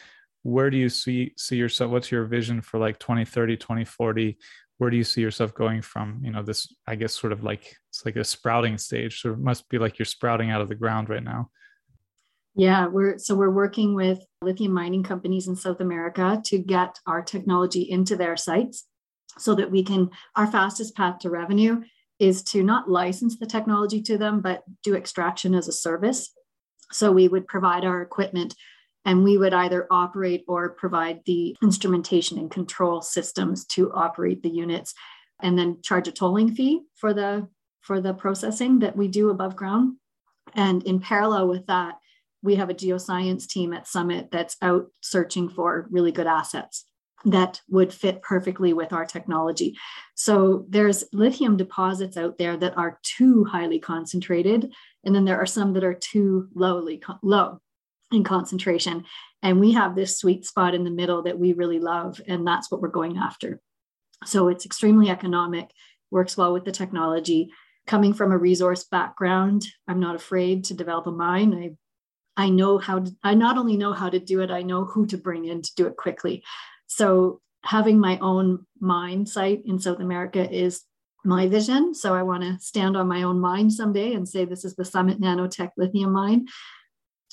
where 0.43 0.69
do 0.71 0.77
you 0.77 0.88
see 0.88 1.33
see 1.38 1.57
yourself? 1.57 1.90
What's 1.90 2.11
your 2.11 2.25
vision 2.25 2.61
for 2.61 2.79
like 2.79 2.99
2030, 2.99 3.57
2040? 3.57 4.37
Where 4.79 4.91
do 4.91 4.97
you 4.97 5.05
see 5.05 5.21
yourself 5.21 5.55
going 5.55 5.83
from? 5.83 6.21
You 6.23 6.33
know, 6.33 6.43
this 6.43 6.75
I 6.87 6.97
guess 6.97 7.13
sort 7.13 7.33
of 7.33 7.45
like 7.45 7.77
it's 7.91 8.05
like 8.05 8.17
a 8.17 8.25
sprouting 8.25 8.79
stage. 8.79 9.21
So 9.21 9.33
it 9.33 9.39
must 9.39 9.69
be 9.69 9.79
like 9.79 9.99
you're 9.99 10.07
sprouting 10.07 10.51
out 10.51 10.61
of 10.61 10.69
the 10.69 10.75
ground 10.75 11.09
right 11.09 11.23
now. 11.23 11.51
Yeah, 12.57 12.87
we're 12.87 13.19
so 13.19 13.35
we're 13.35 13.51
working 13.51 13.95
with 13.95 14.21
lithium 14.41 14.73
mining 14.73 15.03
companies 15.03 15.49
in 15.49 15.57
South 15.57 15.81
America 15.81 16.41
to 16.47 16.59
get 16.59 16.99
our 17.07 17.23
technology 17.23 17.83
into 17.83 18.17
their 18.17 18.37
sites 18.37 18.87
so 19.39 19.55
that 19.57 19.71
we 19.71 19.83
can 19.83 20.11
our 20.37 20.47
fastest 20.47 20.95
path 20.95 21.19
to 21.21 21.31
revenue 21.31 21.83
is 22.21 22.45
to 22.45 22.63
not 22.63 22.89
license 22.89 23.37
the 23.39 23.47
technology 23.47 24.01
to 24.01 24.17
them 24.17 24.41
but 24.41 24.63
do 24.85 24.95
extraction 24.95 25.55
as 25.55 25.67
a 25.67 25.73
service. 25.73 26.31
So 26.93 27.11
we 27.11 27.27
would 27.27 27.49
provide 27.49 27.85
our 27.85 28.03
equipment 28.03 28.55
and 29.05 29.25
we 29.25 29.37
would 29.37 29.53
either 29.53 29.87
operate 29.90 30.45
or 30.49 30.71
provide 30.71 31.21
the 31.27 31.57
instrumentation 31.62 32.38
and 32.38 32.51
control 32.51 33.03
systems 33.03 33.64
to 33.67 33.93
operate 33.93 34.43
the 34.43 34.51
units 34.51 34.95
and 35.43 35.59
then 35.59 35.79
charge 35.83 36.09
a 36.09 36.12
tolling 36.12 36.55
fee 36.55 36.83
for 36.95 37.12
the 37.12 37.49
for 37.81 38.01
the 38.01 38.14
processing 38.14 38.79
that 38.79 38.97
we 38.97 39.09
do 39.09 39.29
above 39.29 39.57
ground. 39.57 39.97
And 40.55 40.83
in 40.85 41.01
parallel 41.01 41.49
with 41.49 41.67
that, 41.67 41.97
we 42.43 42.55
have 42.55 42.71
a 42.71 42.75
geoscience 42.75 43.47
team 43.47 43.75
at 43.75 43.87
Summit 43.87 44.31
that's 44.31 44.57
out 44.62 44.87
searching 45.03 45.51
for 45.51 45.87
really 45.90 46.12
good 46.12 46.27
assets 46.27 46.87
that 47.27 47.61
would 47.69 47.93
fit 47.93 48.23
perfectly 48.23 48.73
with 48.73 48.93
our 48.93 49.07
technology. 49.07 49.77
So 50.14 50.67
there's 50.69 51.05
lithium 51.12 51.57
deposits 51.57 52.17
out 52.17 52.38
there 52.38 52.57
that 52.57 52.77
are 52.77 52.99
too 53.03 53.45
highly 53.45 53.79
concentrated, 53.79 54.73
and 55.05 55.14
then 55.14 55.25
there 55.25 55.38
are 55.38 55.47
some 55.47 55.73
that 55.75 55.85
are 55.85 55.95
too 55.95 56.49
lowly 56.55 57.03
low 57.23 57.61
in 58.14 58.24
concentration. 58.24 59.05
And 59.42 59.61
we 59.61 59.72
have 59.72 59.94
this 59.94 60.18
sweet 60.18 60.46
spot 60.46 60.74
in 60.74 60.85
the 60.85 60.90
middle 60.90 61.22
that 61.22 61.38
we 61.38 61.53
really 61.53 61.79
love, 61.79 62.20
and 62.27 62.46
that's 62.46 62.70
what 62.70 62.81
we're 62.81 62.88
going 62.88 63.18
after. 63.18 63.61
So 64.24 64.48
it's 64.48 64.64
extremely 64.64 65.11
economic, 65.11 65.70
works 66.11 66.37
well 66.37 66.53
with 66.53 66.64
the 66.64 66.72
technology. 66.72 67.50
Coming 67.87 68.14
from 68.14 68.33
a 68.33 68.38
resource 68.38 68.85
background, 68.85 69.66
I'm 69.87 70.00
not 70.00 70.16
afraid 70.16 70.64
to 70.64 70.74
develop 70.74 71.07
a 71.07 71.12
mine. 71.12 71.53
I 71.53 71.77
I 72.37 72.48
know 72.48 72.79
how 72.79 73.00
to, 73.00 73.12
I 73.22 73.35
not 73.35 73.59
only 73.59 73.77
know 73.77 73.92
how 73.92 74.09
to 74.09 74.18
do 74.18 74.40
it, 74.40 74.50
I 74.50 74.62
know 74.62 74.85
who 74.85 75.07
to 75.07 75.16
bring 75.16 75.44
in 75.44 75.62
to 75.62 75.74
do 75.77 75.87
it 75.87 75.96
quickly. 75.96 76.42
So 76.87 77.40
having 77.62 77.98
my 77.98 78.18
own 78.18 78.66
mine 78.81 79.27
site 79.27 79.62
in 79.64 79.79
South 79.79 80.00
America 80.00 80.50
is 80.50 80.83
my 81.24 81.48
vision. 81.48 81.94
So 81.94 82.14
I 82.14 82.22
want 82.22 82.42
to 82.42 82.59
stand 82.59 82.96
on 82.96 83.09
my 83.09 83.22
own 83.22 83.40
mine 83.40 83.70
someday 83.70 84.12
and 84.14 84.29
say 84.29 84.44
this 84.44 84.64
is 84.64 84.77
the 84.77 84.85
Summit 84.85 85.20
Nanotech 85.20 85.70
lithium 85.77 86.12
mine. 86.12 86.46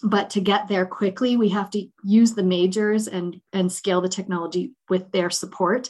But 0.03 0.29
to 0.31 0.41
get 0.41 0.67
there 0.67 0.85
quickly, 0.85 1.37
we 1.37 1.49
have 1.49 1.69
to 1.71 1.87
use 2.03 2.33
the 2.33 2.43
majors 2.43 3.07
and 3.07 3.39
and 3.53 3.71
scale 3.71 4.01
the 4.01 4.09
technology 4.09 4.73
with 4.89 5.11
their 5.11 5.29
support. 5.29 5.89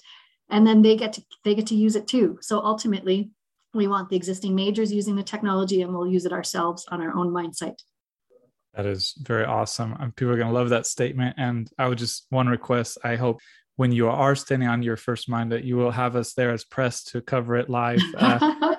And 0.50 0.67
then 0.67 0.82
they 0.82 0.97
get 0.97 1.13
to 1.13 1.24
they 1.43 1.56
get 1.56 1.67
to 1.67 1.76
use 1.76 1.95
it 1.95 2.08
too. 2.08 2.38
So 2.41 2.60
ultimately, 2.62 3.32
we 3.74 3.88
want 3.88 4.10
the 4.10 4.17
existing 4.17 4.54
majors 4.54 4.91
using 4.91 5.15
the 5.15 5.24
technology 5.24 5.82
and 5.82 5.93
we'll 5.93 6.08
use 6.08 6.26
it 6.26 6.34
ourselves 6.34 6.86
on 6.89 7.02
our 7.02 7.15
own 7.15 7.32
mine 7.32 7.54
site. 7.54 7.82
That 8.74 8.86
is 8.86 9.13
very 9.17 9.45
awesome. 9.45 9.95
And 10.00 10.15
people 10.15 10.34
are 10.34 10.38
going 10.38 10.47
to 10.47 10.54
love 10.54 10.69
that 10.69 10.86
statement. 10.86 11.36
And 11.38 11.69
I 11.78 11.88
would 11.88 11.97
just 11.97 12.26
one 12.30 12.47
request 12.47 12.97
I 13.04 13.15
hope 13.15 13.39
when 13.76 13.91
you 13.91 14.10
are 14.10 14.36
standing 14.36 14.67
on 14.67 14.84
your 14.84 14.97
first 14.97 15.28
mine 15.30 15.50
that 15.50 15.63
you 15.63 15.76
will 15.76 15.91
have 15.91 16.15
us 16.15 16.34
there 16.34 16.52
as 16.52 16.63
press 16.63 17.04
to 17.06 17.21
cover 17.21 17.56
it 17.56 17.69
live. 17.69 18.00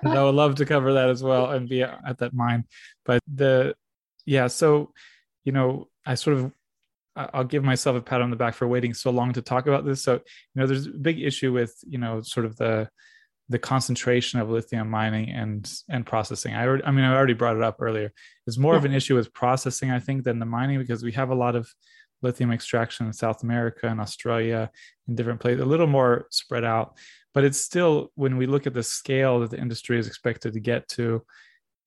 Uh, 0.04 0.18
I 0.18 0.22
would 0.24 0.34
love 0.34 0.56
to 0.56 0.66
cover 0.66 0.94
that 0.94 1.10
as 1.10 1.22
well 1.22 1.52
and 1.52 1.68
be 1.68 1.82
at 1.82 2.18
that 2.18 2.34
mine. 2.34 2.64
But 3.04 3.20
the, 3.32 3.76
yeah, 4.26 4.48
so, 4.48 4.92
you 5.44 5.52
know, 5.52 5.88
I 6.06 6.14
sort 6.14 6.36
of, 6.36 6.52
I'll 7.14 7.44
give 7.44 7.62
myself 7.62 7.96
a 7.96 8.00
pat 8.00 8.22
on 8.22 8.30
the 8.30 8.36
back 8.36 8.54
for 8.54 8.66
waiting 8.66 8.94
so 8.94 9.10
long 9.10 9.32
to 9.34 9.42
talk 9.42 9.66
about 9.66 9.84
this. 9.84 10.02
So, 10.02 10.14
you 10.14 10.20
know, 10.54 10.66
there's 10.66 10.86
a 10.86 10.90
big 10.90 11.20
issue 11.20 11.52
with, 11.52 11.74
you 11.86 11.98
know, 11.98 12.22
sort 12.22 12.46
of 12.46 12.56
the, 12.56 12.88
the 13.48 13.58
concentration 13.58 14.40
of 14.40 14.48
lithium 14.48 14.88
mining 14.88 15.28
and 15.28 15.70
and 15.90 16.06
processing. 16.06 16.54
I 16.54 16.66
already, 16.66 16.84
I 16.84 16.90
mean, 16.90 17.04
I 17.04 17.14
already 17.14 17.34
brought 17.34 17.56
it 17.56 17.62
up 17.62 17.76
earlier. 17.80 18.12
It's 18.46 18.56
more 18.56 18.74
yeah. 18.74 18.78
of 18.78 18.84
an 18.86 18.94
issue 18.94 19.14
with 19.14 19.34
processing, 19.34 19.90
I 19.90 19.98
think, 19.98 20.24
than 20.24 20.38
the 20.38 20.46
mining 20.46 20.78
because 20.78 21.02
we 21.02 21.12
have 21.12 21.30
a 21.30 21.34
lot 21.34 21.54
of 21.54 21.68
lithium 22.22 22.52
extraction 22.52 23.06
in 23.06 23.12
South 23.12 23.42
America 23.42 23.88
and 23.88 24.00
Australia 24.00 24.70
in 25.06 25.16
different 25.16 25.40
places, 25.40 25.60
a 25.60 25.66
little 25.66 25.88
more 25.88 26.28
spread 26.30 26.64
out. 26.64 26.96
But 27.34 27.44
it's 27.44 27.58
still 27.58 28.10
when 28.14 28.36
we 28.36 28.46
look 28.46 28.66
at 28.66 28.74
the 28.74 28.82
scale 28.82 29.40
that 29.40 29.50
the 29.50 29.58
industry 29.58 29.98
is 29.98 30.06
expected 30.06 30.54
to 30.54 30.60
get 30.60 30.88
to, 30.90 31.22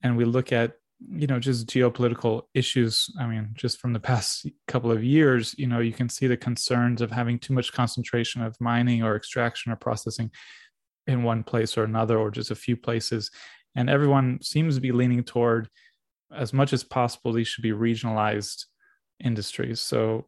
and 0.03 0.17
we 0.17 0.25
look 0.25 0.51
at 0.51 0.73
you 1.11 1.27
know 1.27 1.39
just 1.39 1.67
geopolitical 1.67 2.43
issues 2.53 3.09
i 3.19 3.27
mean 3.27 3.49
just 3.53 3.79
from 3.79 3.91
the 3.91 3.99
past 3.99 4.47
couple 4.67 4.89
of 4.89 5.03
years 5.03 5.53
you 5.57 5.67
know 5.67 5.79
you 5.79 5.91
can 5.91 6.07
see 6.07 6.25
the 6.25 6.37
concerns 6.37 7.01
of 7.01 7.11
having 7.11 7.37
too 7.37 7.53
much 7.53 7.73
concentration 7.73 8.41
of 8.41 8.55
mining 8.61 9.03
or 9.03 9.15
extraction 9.15 9.73
or 9.73 9.75
processing 9.75 10.31
in 11.07 11.23
one 11.23 11.43
place 11.43 11.77
or 11.77 11.83
another 11.83 12.17
or 12.17 12.31
just 12.31 12.51
a 12.51 12.55
few 12.55 12.75
places. 12.75 13.31
And 13.75 13.89
everyone 13.89 14.39
seems 14.41 14.75
to 14.75 14.81
be 14.81 14.91
leaning 14.91 15.23
toward 15.23 15.69
as 16.35 16.53
much 16.53 16.73
as 16.73 16.83
possible 16.83 17.33
these 17.33 17.47
should 17.47 17.61
be 17.61 17.71
regionalized 17.71 18.65
industries. 19.23 19.79
So 19.79 20.25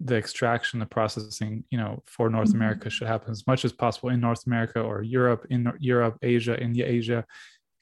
the 0.00 0.16
extraction 0.16 0.80
the 0.80 0.86
processing 0.86 1.62
you 1.70 1.78
know 1.78 2.02
for 2.04 2.28
north 2.28 2.48
mm-hmm. 2.48 2.56
america 2.56 2.90
should 2.90 3.06
happen 3.06 3.30
as 3.30 3.46
much 3.46 3.64
as 3.64 3.72
possible 3.72 4.08
in 4.08 4.18
north 4.18 4.44
america 4.44 4.80
or 4.80 5.00
europe 5.00 5.46
in 5.48 5.72
europe 5.78 6.18
asia 6.22 6.60
india 6.60 6.84
asia 6.84 7.24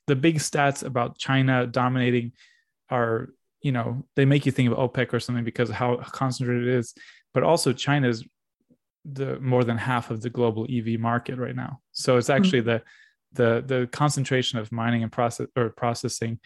the 0.09 0.17
big 0.17 0.39
stats 0.39 0.85
about 0.85 1.19
china 1.19 1.67
dominating 1.67 2.33
are 2.91 3.29
you 3.63 3.73
know 3.73 4.05
they 4.17 4.25
make 4.25 4.45
you 4.45 4.53
think 4.53 4.71
of 4.71 4.77
opec 4.77 5.13
or 5.13 5.21
something 5.21 5.45
because 5.45 5.69
of 5.69 5.77
how 5.77 5.97
concentrated 5.97 6.67
it 6.67 6.75
is 6.75 6.95
but 7.33 7.43
also 7.43 7.73
china 7.73 8.09
is 8.09 8.25
the 9.13 9.39
more 9.41 9.65
than 9.65 9.79
half 9.79 10.11
of 10.11 10.21
the 10.21 10.31
global 10.31 10.67
EV 10.71 10.99
market 11.01 11.39
right 11.39 11.57
now. 11.57 11.81
So 11.93 12.17
it's 12.17 12.31
actually 12.31 12.61
mm-hmm. 12.61 12.83
the 13.33 13.63
the 13.67 13.79
the 13.81 13.87
concentration 13.89 14.59
of 14.59 14.73
mining 14.73 15.03
and 15.03 15.13
process 15.13 15.47
or 15.57 15.71
processing 15.71 16.39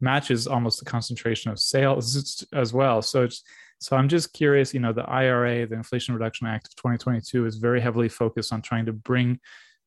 matches 0.00 0.46
almost 0.46 0.78
the 0.78 0.84
concentration 0.84 1.50
of 1.50 1.58
sales 1.58 2.46
as 2.52 2.72
well. 2.72 3.02
So 3.02 3.24
it's 3.24 3.42
so 3.78 3.96
I'm 3.96 4.08
just 4.08 4.34
curious, 4.34 4.74
you 4.74 4.80
know, 4.80 4.92
the 4.92 5.08
IRA, 5.08 5.66
the 5.66 5.74
Inflation 5.74 6.14
Reduction 6.14 6.46
Act 6.46 6.66
of 6.66 6.76
2022 6.76 7.46
is 7.46 7.56
very 7.56 7.80
heavily 7.80 8.10
focused 8.10 8.52
on 8.52 8.60
trying 8.60 8.86
to 8.86 8.92
bring 8.92 9.40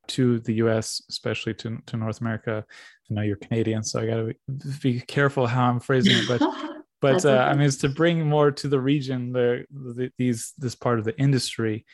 to 0.08 0.40
the 0.40 0.56
US, 0.56 1.02
especially 1.10 1.54
to, 1.56 1.78
to 1.86 1.98
North 1.98 2.22
America. 2.22 2.66
I 3.10 3.14
know 3.14 3.22
you're 3.22 3.36
Canadian, 3.38 3.84
so 3.84 4.02
I 4.02 4.06
got 4.06 4.16
to 4.16 4.36
be 4.82 5.00
careful 5.02 5.48
how 5.48 5.70
I'm 5.70 5.80
phrasing 5.80 6.16
it, 6.16 6.28
but 6.28 6.42
but 7.02 7.26
uh, 7.26 7.48
I 7.50 7.54
mean, 7.54 7.68
it's 7.68 7.78
to 7.78 7.90
bring 7.90 8.26
more 8.28 8.50
to 8.52 8.68
the 8.68 8.80
region, 8.80 9.34
the, 9.34 9.66
the, 9.72 10.12
these 10.18 10.54
this 10.58 10.76
part 10.76 11.00
of 11.00 11.06
the 11.06 11.18
industry 11.20 11.86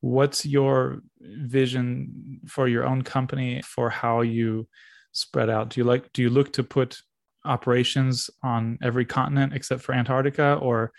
what's 0.00 0.44
your 0.44 1.00
vision 1.20 2.40
for 2.46 2.68
your 2.68 2.84
own 2.84 3.02
company 3.02 3.62
for 3.62 3.90
how 3.90 4.20
you 4.20 4.68
spread 5.12 5.48
out 5.48 5.70
do 5.70 5.80
you 5.80 5.84
like 5.84 6.12
do 6.12 6.22
you 6.22 6.30
look 6.30 6.52
to 6.52 6.62
put 6.62 6.98
operations 7.44 8.28
on 8.42 8.78
every 8.82 9.04
continent 9.04 9.52
except 9.54 9.82
for 9.82 9.94
antarctica 9.94 10.54
or 10.54 10.92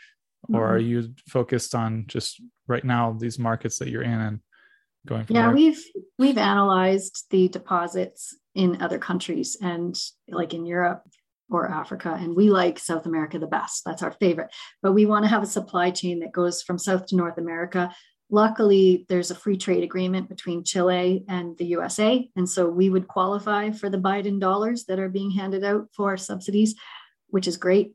mm-hmm. 0.45 0.55
or 0.55 0.75
are 0.75 0.79
mm-hmm. 0.79 0.89
you 0.89 1.13
focused 1.29 1.75
on 1.75 2.05
just 2.07 2.41
right 2.67 2.83
now 2.83 3.15
these 3.19 3.37
markets 3.37 3.77
that 3.77 3.89
you're 3.89 4.01
in 4.01 4.19
and 4.19 4.39
going 5.07 5.25
yeah 5.29 5.47
there? 5.47 5.55
we've 5.55 5.83
we've 6.19 6.37
analyzed 6.37 7.25
the 7.31 7.47
deposits 7.47 8.35
in 8.53 8.81
other 8.81 8.99
countries 8.99 9.57
and 9.61 9.97
like 10.29 10.53
in 10.53 10.65
europe 10.65 11.03
or 11.49 11.71
Africa. 11.71 12.13
And 12.19 12.35
we 12.35 12.49
like 12.49 12.77
South 12.77 13.05
America 13.05 13.39
the 13.39 13.47
best. 13.47 13.83
That's 13.85 14.03
our 14.03 14.11
favorite. 14.11 14.53
But 14.81 14.91
we 14.91 15.05
want 15.05 15.23
to 15.23 15.29
have 15.29 15.43
a 15.43 15.45
supply 15.45 15.91
chain 15.91 16.19
that 16.19 16.33
goes 16.33 16.61
from 16.61 16.77
South 16.77 17.05
to 17.05 17.15
North 17.15 17.37
America 17.37 17.89
Luckily, 18.29 19.05
there's 19.07 19.31
a 19.31 19.35
free 19.35 19.55
trade 19.55 19.83
agreement 19.83 20.27
between 20.27 20.65
Chile 20.65 21.23
and 21.29 21.57
the 21.57 21.65
USA. 21.65 22.29
And 22.35 22.49
so 22.49 22.69
we 22.69 22.89
would 22.89 23.07
qualify 23.07 23.71
for 23.71 23.89
the 23.89 23.97
Biden 23.97 24.39
dollars 24.39 24.85
that 24.85 24.99
are 24.99 25.07
being 25.07 25.31
handed 25.31 25.63
out 25.63 25.87
for 25.95 26.17
subsidies, 26.17 26.75
which 27.27 27.47
is 27.47 27.55
great. 27.55 27.93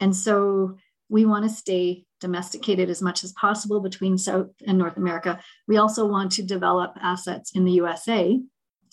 And 0.00 0.16
so 0.16 0.78
we 1.14 1.24
want 1.24 1.44
to 1.44 1.48
stay 1.48 2.04
domesticated 2.20 2.90
as 2.90 3.00
much 3.00 3.22
as 3.22 3.30
possible 3.34 3.78
between 3.78 4.18
South 4.18 4.48
and 4.66 4.76
North 4.76 4.96
America. 4.96 5.38
We 5.68 5.76
also 5.76 6.08
want 6.08 6.32
to 6.32 6.42
develop 6.42 6.98
assets 7.00 7.52
in 7.54 7.64
the 7.64 7.70
USA. 7.74 8.40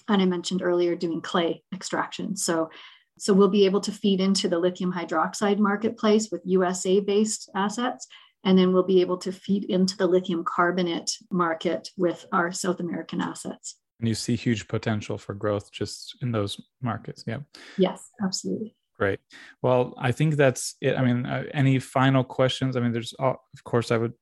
And 0.07 0.21
I 0.21 0.25
mentioned 0.25 0.61
earlier 0.61 0.95
doing 0.95 1.21
clay 1.21 1.63
extraction. 1.73 2.35
So, 2.35 2.69
so 3.17 3.33
we'll 3.33 3.47
be 3.47 3.65
able 3.65 3.81
to 3.81 3.91
feed 3.91 4.21
into 4.21 4.47
the 4.47 4.59
lithium 4.59 4.93
hydroxide 4.93 5.57
marketplace 5.57 6.29
with 6.31 6.43
USA 6.45 6.99
based 6.99 7.49
assets 7.55 8.05
and 8.43 8.55
then 8.55 8.71
we'll 8.71 8.83
be 8.83 9.01
able 9.01 9.17
to 9.17 9.31
feed 9.31 9.63
into 9.63 9.97
the 9.97 10.05
lithium 10.05 10.43
carbonate 10.43 11.17
market 11.31 11.89
with 11.97 12.27
our 12.31 12.51
South 12.51 12.79
American 12.79 13.19
assets. 13.19 13.77
And 13.99 14.07
you 14.07 14.13
see 14.13 14.35
huge 14.35 14.67
potential 14.67 15.17
for 15.17 15.33
growth 15.33 15.71
just 15.71 16.17
in 16.21 16.31
those 16.31 16.61
markets. 16.83 17.23
Yeah. 17.25 17.39
Yes, 17.79 18.09
absolutely. 18.23 18.75
Great. 19.01 19.19
Well, 19.63 19.95
I 19.97 20.11
think 20.11 20.35
that's 20.35 20.75
it. 20.79 20.95
I 20.95 21.03
mean, 21.03 21.25
uh, 21.25 21.45
any 21.55 21.79
final 21.79 22.23
questions? 22.23 22.77
I 22.77 22.81
mean, 22.81 22.91
there's, 22.91 23.15
uh, 23.17 23.33
of 23.33 23.63
course, 23.63 23.89
I 23.89 23.97
would, 23.97 24.13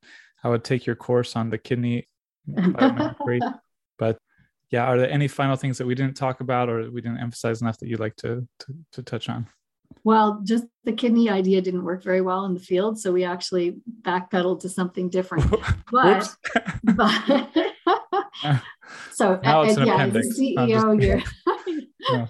I 0.42 0.48
would 0.48 0.64
take 0.64 0.86
your 0.86 0.96
course 0.96 1.36
on 1.36 1.50
the 1.50 1.58
kidney 1.58 2.08
but 2.48 4.18
yeah, 4.72 4.86
are 4.86 4.98
there 4.98 5.12
any 5.12 5.28
final 5.28 5.58
things 5.58 5.80
that 5.80 5.86
we 5.86 5.96
didn't 5.96 6.16
talk 6.16 6.40
about 6.40 6.70
or 6.70 6.90
we 6.92 7.02
didn't 7.02 7.18
emphasize 7.18 7.62
enough 7.62 7.78
that 7.80 7.90
you'd 7.90 8.00
like 8.00 8.16
to, 8.16 8.48
to, 8.60 8.74
to 8.94 9.04
touch 9.04 9.28
on? 9.28 9.48
Well, 10.06 10.40
just 10.46 10.64
the 10.86 10.94
kidney 10.94 11.30
idea 11.30 11.62
didn't 11.62 11.84
work 11.84 12.02
very 12.02 12.22
well 12.22 12.46
in 12.46 12.54
the 12.54 12.62
field, 12.62 13.02
so 13.02 13.12
we 13.12 13.26
actually 13.26 13.82
backpedaled 14.04 14.62
to 14.62 14.70
something 14.70 15.10
different. 15.10 15.54
But, 15.92 16.34
but 16.84 17.50
so 19.12 19.34
uh, 19.44 19.76
yeah, 19.78 20.06
as 20.06 20.16
a 20.16 20.22
CEO, 20.22 21.04
you're 21.04 21.22
yeah. 22.12 22.28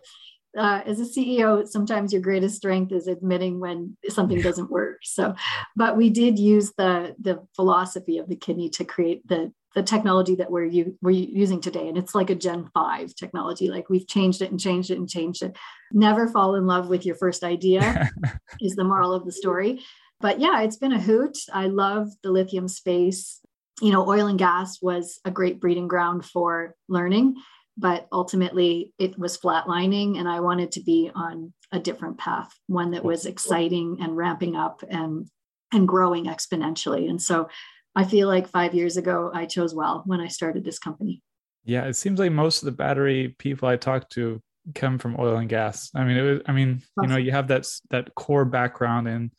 Uh, 0.57 0.81
as 0.85 0.99
a 0.99 1.03
CEO, 1.03 1.67
sometimes 1.67 2.11
your 2.11 2.21
greatest 2.21 2.55
strength 2.55 2.91
is 2.91 3.07
admitting 3.07 3.59
when 3.59 3.95
something 4.07 4.41
doesn't 4.41 4.71
work. 4.71 4.99
So, 5.03 5.35
but 5.75 5.95
we 5.95 6.09
did 6.09 6.39
use 6.39 6.73
the 6.77 7.15
the 7.19 7.45
philosophy 7.55 8.17
of 8.17 8.29
the 8.29 8.35
kidney 8.35 8.69
to 8.71 8.85
create 8.85 9.27
the 9.27 9.51
the 9.75 9.83
technology 9.83 10.35
that 10.35 10.49
we're, 10.49 10.65
u- 10.65 10.97
we're 11.01 11.11
using 11.11 11.61
today. 11.61 11.87
And 11.87 11.97
it's 11.97 12.15
like 12.15 12.29
a 12.29 12.35
Gen 12.35 12.69
5 12.73 13.13
technology. 13.15 13.69
Like 13.69 13.89
we've 13.89 14.07
changed 14.07 14.41
it 14.41 14.49
and 14.51 14.59
changed 14.59 14.89
it 14.89 14.97
and 14.97 15.07
changed 15.07 15.43
it. 15.43 15.55
Never 15.91 16.27
fall 16.27 16.55
in 16.55 16.65
love 16.65 16.89
with 16.89 17.05
your 17.05 17.15
first 17.15 17.43
idea, 17.43 18.09
is 18.59 18.75
the 18.75 18.83
moral 18.83 19.13
of 19.13 19.25
the 19.25 19.31
story. 19.31 19.81
But 20.21 20.39
yeah, 20.39 20.61
it's 20.61 20.77
been 20.77 20.91
a 20.91 20.99
hoot. 20.99 21.37
I 21.53 21.67
love 21.67 22.09
the 22.23 22.31
lithium 22.31 22.67
space. 22.67 23.39
You 23.81 23.91
know, 23.91 24.09
oil 24.09 24.27
and 24.27 24.39
gas 24.39 24.81
was 24.81 25.19
a 25.23 25.31
great 25.31 25.61
breeding 25.61 25.87
ground 25.87 26.25
for 26.25 26.75
learning, 26.89 27.35
but 27.79 28.07
ultimately 28.11 28.93
it 28.99 29.17
was 29.17 29.37
flatlining. 29.37 30.19
And 30.19 30.27
I 30.27 30.41
wanted 30.41 30.73
to 30.73 30.83
be 30.83 31.09
on 31.15 31.53
a 31.71 31.79
different 31.79 32.17
path, 32.17 32.53
one 32.67 32.91
that 32.91 33.05
was 33.05 33.25
exciting 33.25 33.97
and 34.01 34.17
ramping 34.17 34.55
up 34.55 34.83
and 34.87 35.27
and 35.71 35.87
growing 35.87 36.25
exponentially. 36.25 37.09
And 37.09 37.21
so 37.21 37.47
I 37.95 38.03
feel 38.03 38.27
like 38.27 38.49
five 38.49 38.73
years 38.73 38.97
ago, 38.97 39.31
I 39.33 39.45
chose 39.45 39.73
well 39.73 40.03
when 40.05 40.19
I 40.19 40.27
started 40.27 40.63
this 40.63 40.79
company. 40.79 41.21
Yeah, 41.63 41.85
it 41.85 41.95
seems 41.95 42.19
like 42.19 42.31
most 42.31 42.61
of 42.61 42.65
the 42.65 42.71
battery 42.71 43.35
people 43.37 43.69
I 43.69 43.77
talk 43.77 44.09
to 44.11 44.41
come 44.75 44.97
from 44.97 45.15
oil 45.19 45.37
and 45.37 45.49
gas. 45.49 45.91
I 45.95 46.03
mean, 46.03 46.17
it 46.17 46.21
was, 46.21 46.41
I 46.47 46.51
mean, 46.51 46.81
you 47.01 47.07
know, 47.07 47.17
you 47.17 47.31
have 47.31 47.47
that 47.49 47.67
that 47.91 48.13
core 48.15 48.45
background 48.45 49.07
in 49.07 49.31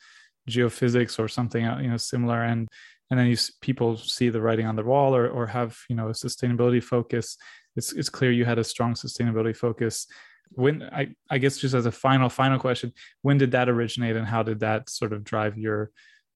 geophysics 0.49 1.19
or 1.19 1.29
something, 1.29 1.65
uh, 1.65 1.79
you 1.81 1.91
know, 1.91 1.97
similar, 1.97 2.43
and 2.43 2.69
and 3.11 3.19
then 3.19 3.27
you 3.27 3.37
people 3.61 3.97
see 3.97 4.29
the 4.29 4.41
writing 4.41 4.67
on 4.67 4.77
the 4.77 4.85
wall 4.85 5.15
or 5.15 5.29
or 5.29 5.47
have 5.47 5.77
you 5.89 5.97
know 5.97 6.09
a 6.09 6.13
sustainability 6.13 6.83
focus. 6.83 7.37
It's 7.77 7.93
it's 7.93 8.09
clear 8.09 8.33
you 8.33 8.45
had 8.45 8.59
a 8.59 8.65
strong 8.65 8.95
sustainability 8.95 9.57
focus. 9.57 10.07
When 10.53 10.83
I 10.83 11.15
I 11.31 11.39
guess 11.39 11.59
just 11.59 11.75
as 11.75 11.87
a 11.87 11.93
final 11.93 12.29
final 12.29 12.59
question, 12.59 12.93
when 13.23 13.39
did 13.39 13.53
that 13.53 13.69
originate, 13.69 14.17
and 14.17 14.27
how 14.27 14.43
did 14.43 14.61
that 14.61 14.91
sort 14.91 15.13
of 15.13 15.25
drive 15.25 15.57
your 15.57 15.91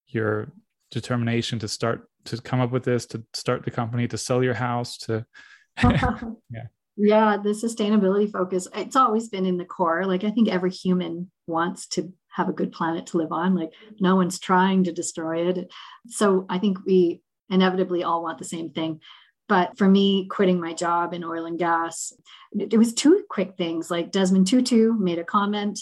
your 0.06 0.52
determination 0.90 1.58
to 1.58 1.68
start 1.68 2.08
to 2.26 2.40
come 2.40 2.60
up 2.60 2.70
with 2.70 2.84
this 2.84 3.06
to 3.06 3.22
start 3.32 3.64
the 3.64 3.70
company 3.70 4.06
to 4.06 4.16
sell 4.16 4.44
your 4.44 4.54
house 4.54 4.96
to 4.96 5.26
yeah 5.82 6.66
yeah, 6.96 7.38
the 7.42 7.50
sustainability 7.50 8.30
focus, 8.30 8.68
it's 8.74 8.94
always 8.94 9.28
been 9.28 9.46
in 9.46 9.56
the 9.56 9.64
core. 9.64 10.06
Like 10.06 10.22
I 10.22 10.30
think 10.30 10.48
every 10.48 10.70
human 10.70 11.30
wants 11.46 11.86
to 11.88 12.12
have 12.28 12.48
a 12.48 12.52
good 12.52 12.72
planet 12.72 13.06
to 13.06 13.18
live 13.18 13.32
on. 13.32 13.54
Like 13.54 13.72
no 14.00 14.14
one's 14.16 14.38
trying 14.38 14.84
to 14.84 14.92
destroy 14.92 15.48
it. 15.48 15.72
So 16.06 16.46
I 16.48 16.58
think 16.58 16.78
we 16.86 17.20
inevitably 17.50 18.04
all 18.04 18.22
want 18.22 18.38
the 18.38 18.44
same 18.44 18.70
thing. 18.70 19.00
But 19.48 19.76
for 19.76 19.88
me, 19.88 20.26
quitting 20.26 20.60
my 20.60 20.72
job 20.72 21.12
in 21.12 21.22
oil 21.22 21.44
and 21.44 21.58
gas, 21.58 22.12
it 22.58 22.78
was 22.78 22.94
two 22.94 23.24
quick 23.28 23.56
things. 23.56 23.90
Like 23.90 24.10
Desmond 24.10 24.46
Tutu 24.46 24.94
made 24.94 25.18
a 25.18 25.24
comment, 25.24 25.80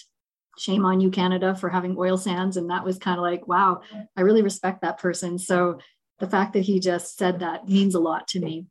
shame 0.59 0.85
on 0.85 1.01
you, 1.01 1.11
Canada, 1.11 1.55
for 1.55 1.69
having 1.69 1.97
oil 1.97 2.19
sands. 2.19 2.57
And 2.57 2.71
that 2.71 2.85
was 2.85 2.99
kind 2.99 3.19
of 3.19 3.23
like, 3.23 3.47
wow, 3.47 3.83
I 4.17 4.23
really 4.23 4.43
respect 4.43 4.83
that 4.83 4.99
person. 4.99 5.39
So 5.39 5.79
the 6.19 6.29
fact 6.29 6.55
that 6.55 6.61
he 6.65 6.81
just 6.81 7.17
said 7.17 7.41
that 7.41 7.69
means 7.69 7.95
a 7.95 8.01
lot 8.01 8.29
to 8.29 8.41
me. 8.41 8.67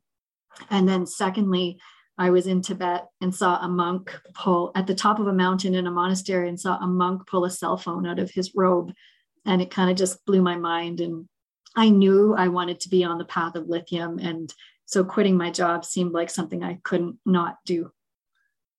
And 0.68 0.86
then, 0.86 1.06
secondly, 1.06 1.78
I 2.18 2.30
was 2.30 2.46
in 2.46 2.60
Tibet 2.60 3.06
and 3.22 3.34
saw 3.34 3.58
a 3.58 3.68
monk 3.68 4.14
pull 4.34 4.72
at 4.74 4.86
the 4.86 4.94
top 4.94 5.18
of 5.18 5.26
a 5.26 5.32
mountain 5.32 5.74
in 5.74 5.86
a 5.86 5.90
monastery 5.90 6.48
and 6.48 6.60
saw 6.60 6.76
a 6.76 6.86
monk 6.86 7.26
pull 7.26 7.46
a 7.46 7.50
cell 7.50 7.78
phone 7.78 8.06
out 8.06 8.18
of 8.18 8.30
his 8.30 8.52
robe. 8.54 8.92
And 9.46 9.62
it 9.62 9.70
kind 9.70 9.90
of 9.90 9.96
just 9.96 10.24
blew 10.26 10.42
my 10.42 10.56
mind. 10.56 11.00
And 11.00 11.26
I 11.74 11.88
knew 11.88 12.34
I 12.34 12.48
wanted 12.48 12.80
to 12.80 12.90
be 12.90 13.02
on 13.02 13.16
the 13.16 13.24
path 13.24 13.54
of 13.54 13.68
lithium. 13.68 14.18
And 14.18 14.52
so 14.92 15.02
quitting 15.02 15.38
my 15.38 15.50
job 15.50 15.86
seemed 15.86 16.12
like 16.12 16.28
something 16.28 16.62
I 16.62 16.78
couldn't 16.84 17.16
not 17.24 17.56
do. 17.64 17.90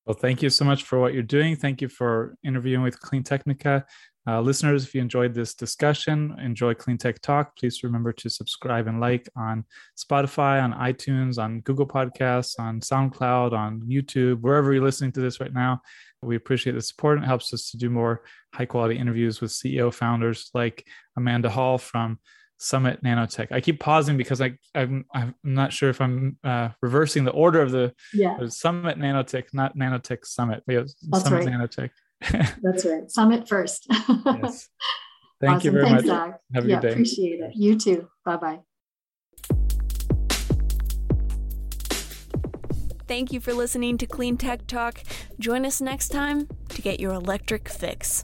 Well, 0.05 0.13
thank 0.13 0.43
you 0.43 0.51
so 0.51 0.63
much 0.63 0.83
for 0.83 0.99
what 0.99 1.13
you're 1.13 1.23
doing. 1.23 1.55
Thank 1.55 1.81
you 1.81 1.87
for 1.87 2.35
interviewing 2.43 2.83
with 2.83 2.99
Clean 2.99 3.23
Technica. 3.23 3.83
Uh, 4.27 4.39
listeners, 4.39 4.83
if 4.83 4.93
you 4.93 5.01
enjoyed 5.01 5.33
this 5.33 5.55
discussion, 5.55 6.35
enjoy 6.39 6.75
Clean 6.75 6.99
Tech 6.99 7.19
Talk, 7.21 7.57
please 7.57 7.83
remember 7.83 8.13
to 8.13 8.29
subscribe 8.29 8.87
and 8.87 8.99
like 9.01 9.27
on 9.35 9.65
Spotify, 9.97 10.63
on 10.63 10.73
iTunes, 10.73 11.39
on 11.41 11.61
Google 11.61 11.87
Podcasts, 11.87 12.59
on 12.59 12.79
SoundCloud, 12.79 13.51
on 13.53 13.81
YouTube, 13.81 14.41
wherever 14.41 14.71
you're 14.71 14.83
listening 14.83 15.13
to 15.13 15.19
this 15.19 15.39
right 15.39 15.53
now. 15.53 15.81
We 16.21 16.35
appreciate 16.35 16.73
the 16.73 16.81
support 16.81 17.17
and 17.17 17.25
it 17.25 17.27
helps 17.27 17.53
us 17.53 17.71
to 17.71 17.77
do 17.77 17.89
more 17.89 18.21
high 18.53 18.67
quality 18.67 18.99
interviews 18.99 19.41
with 19.41 19.51
CEO 19.51 19.91
founders 19.91 20.51
like 20.53 20.85
Amanda 21.17 21.49
Hall 21.49 21.79
from 21.79 22.19
Summit 22.63 23.03
Nanotech. 23.03 23.51
I 23.51 23.59
keep 23.59 23.79
pausing 23.79 24.15
because 24.15 24.41
I, 24.41 24.53
I'm, 24.73 25.05
I'm 25.13 25.35
not 25.43 25.73
sure 25.73 25.89
if 25.89 25.99
I'm 25.99 26.37
uh, 26.43 26.69
reversing 26.81 27.25
the 27.25 27.31
order 27.31 27.61
of 27.61 27.71
the 27.71 27.93
yeah. 28.13 28.37
Summit 28.47 28.97
Nanotech, 28.97 29.53
not 29.53 29.77
Nanotech 29.77 30.25
Summit. 30.25 30.63
We 30.65 30.75
have 30.75 30.87
That's 31.09 31.25
Summit 31.25 31.45
right. 31.45 31.47
Nanotech. 31.47 31.89
That's 32.61 32.85
right. 32.85 33.11
Summit 33.11 33.49
first. 33.49 33.85
yes. 33.89 34.69
Thank 35.41 35.57
awesome. 35.57 35.65
you 35.65 35.71
very 35.71 35.85
Thanks, 35.85 36.03
much. 36.05 36.05
Zach. 36.05 36.39
Have 36.53 36.65
a 36.65 36.67
yeah, 36.67 36.75
good 36.79 36.87
day. 36.87 36.91
appreciate 36.93 37.39
it. 37.41 37.51
You 37.53 37.77
too. 37.77 38.07
Bye 38.23 38.37
bye. 38.37 38.59
Thank 43.05 43.33
you 43.33 43.41
for 43.41 43.53
listening 43.53 43.97
to 43.97 44.07
Clean 44.07 44.37
Tech 44.37 44.65
Talk. 44.67 45.03
Join 45.37 45.65
us 45.65 45.81
next 45.81 46.09
time 46.09 46.47
to 46.69 46.81
get 46.81 47.01
your 47.01 47.11
electric 47.11 47.67
fix. 47.67 48.23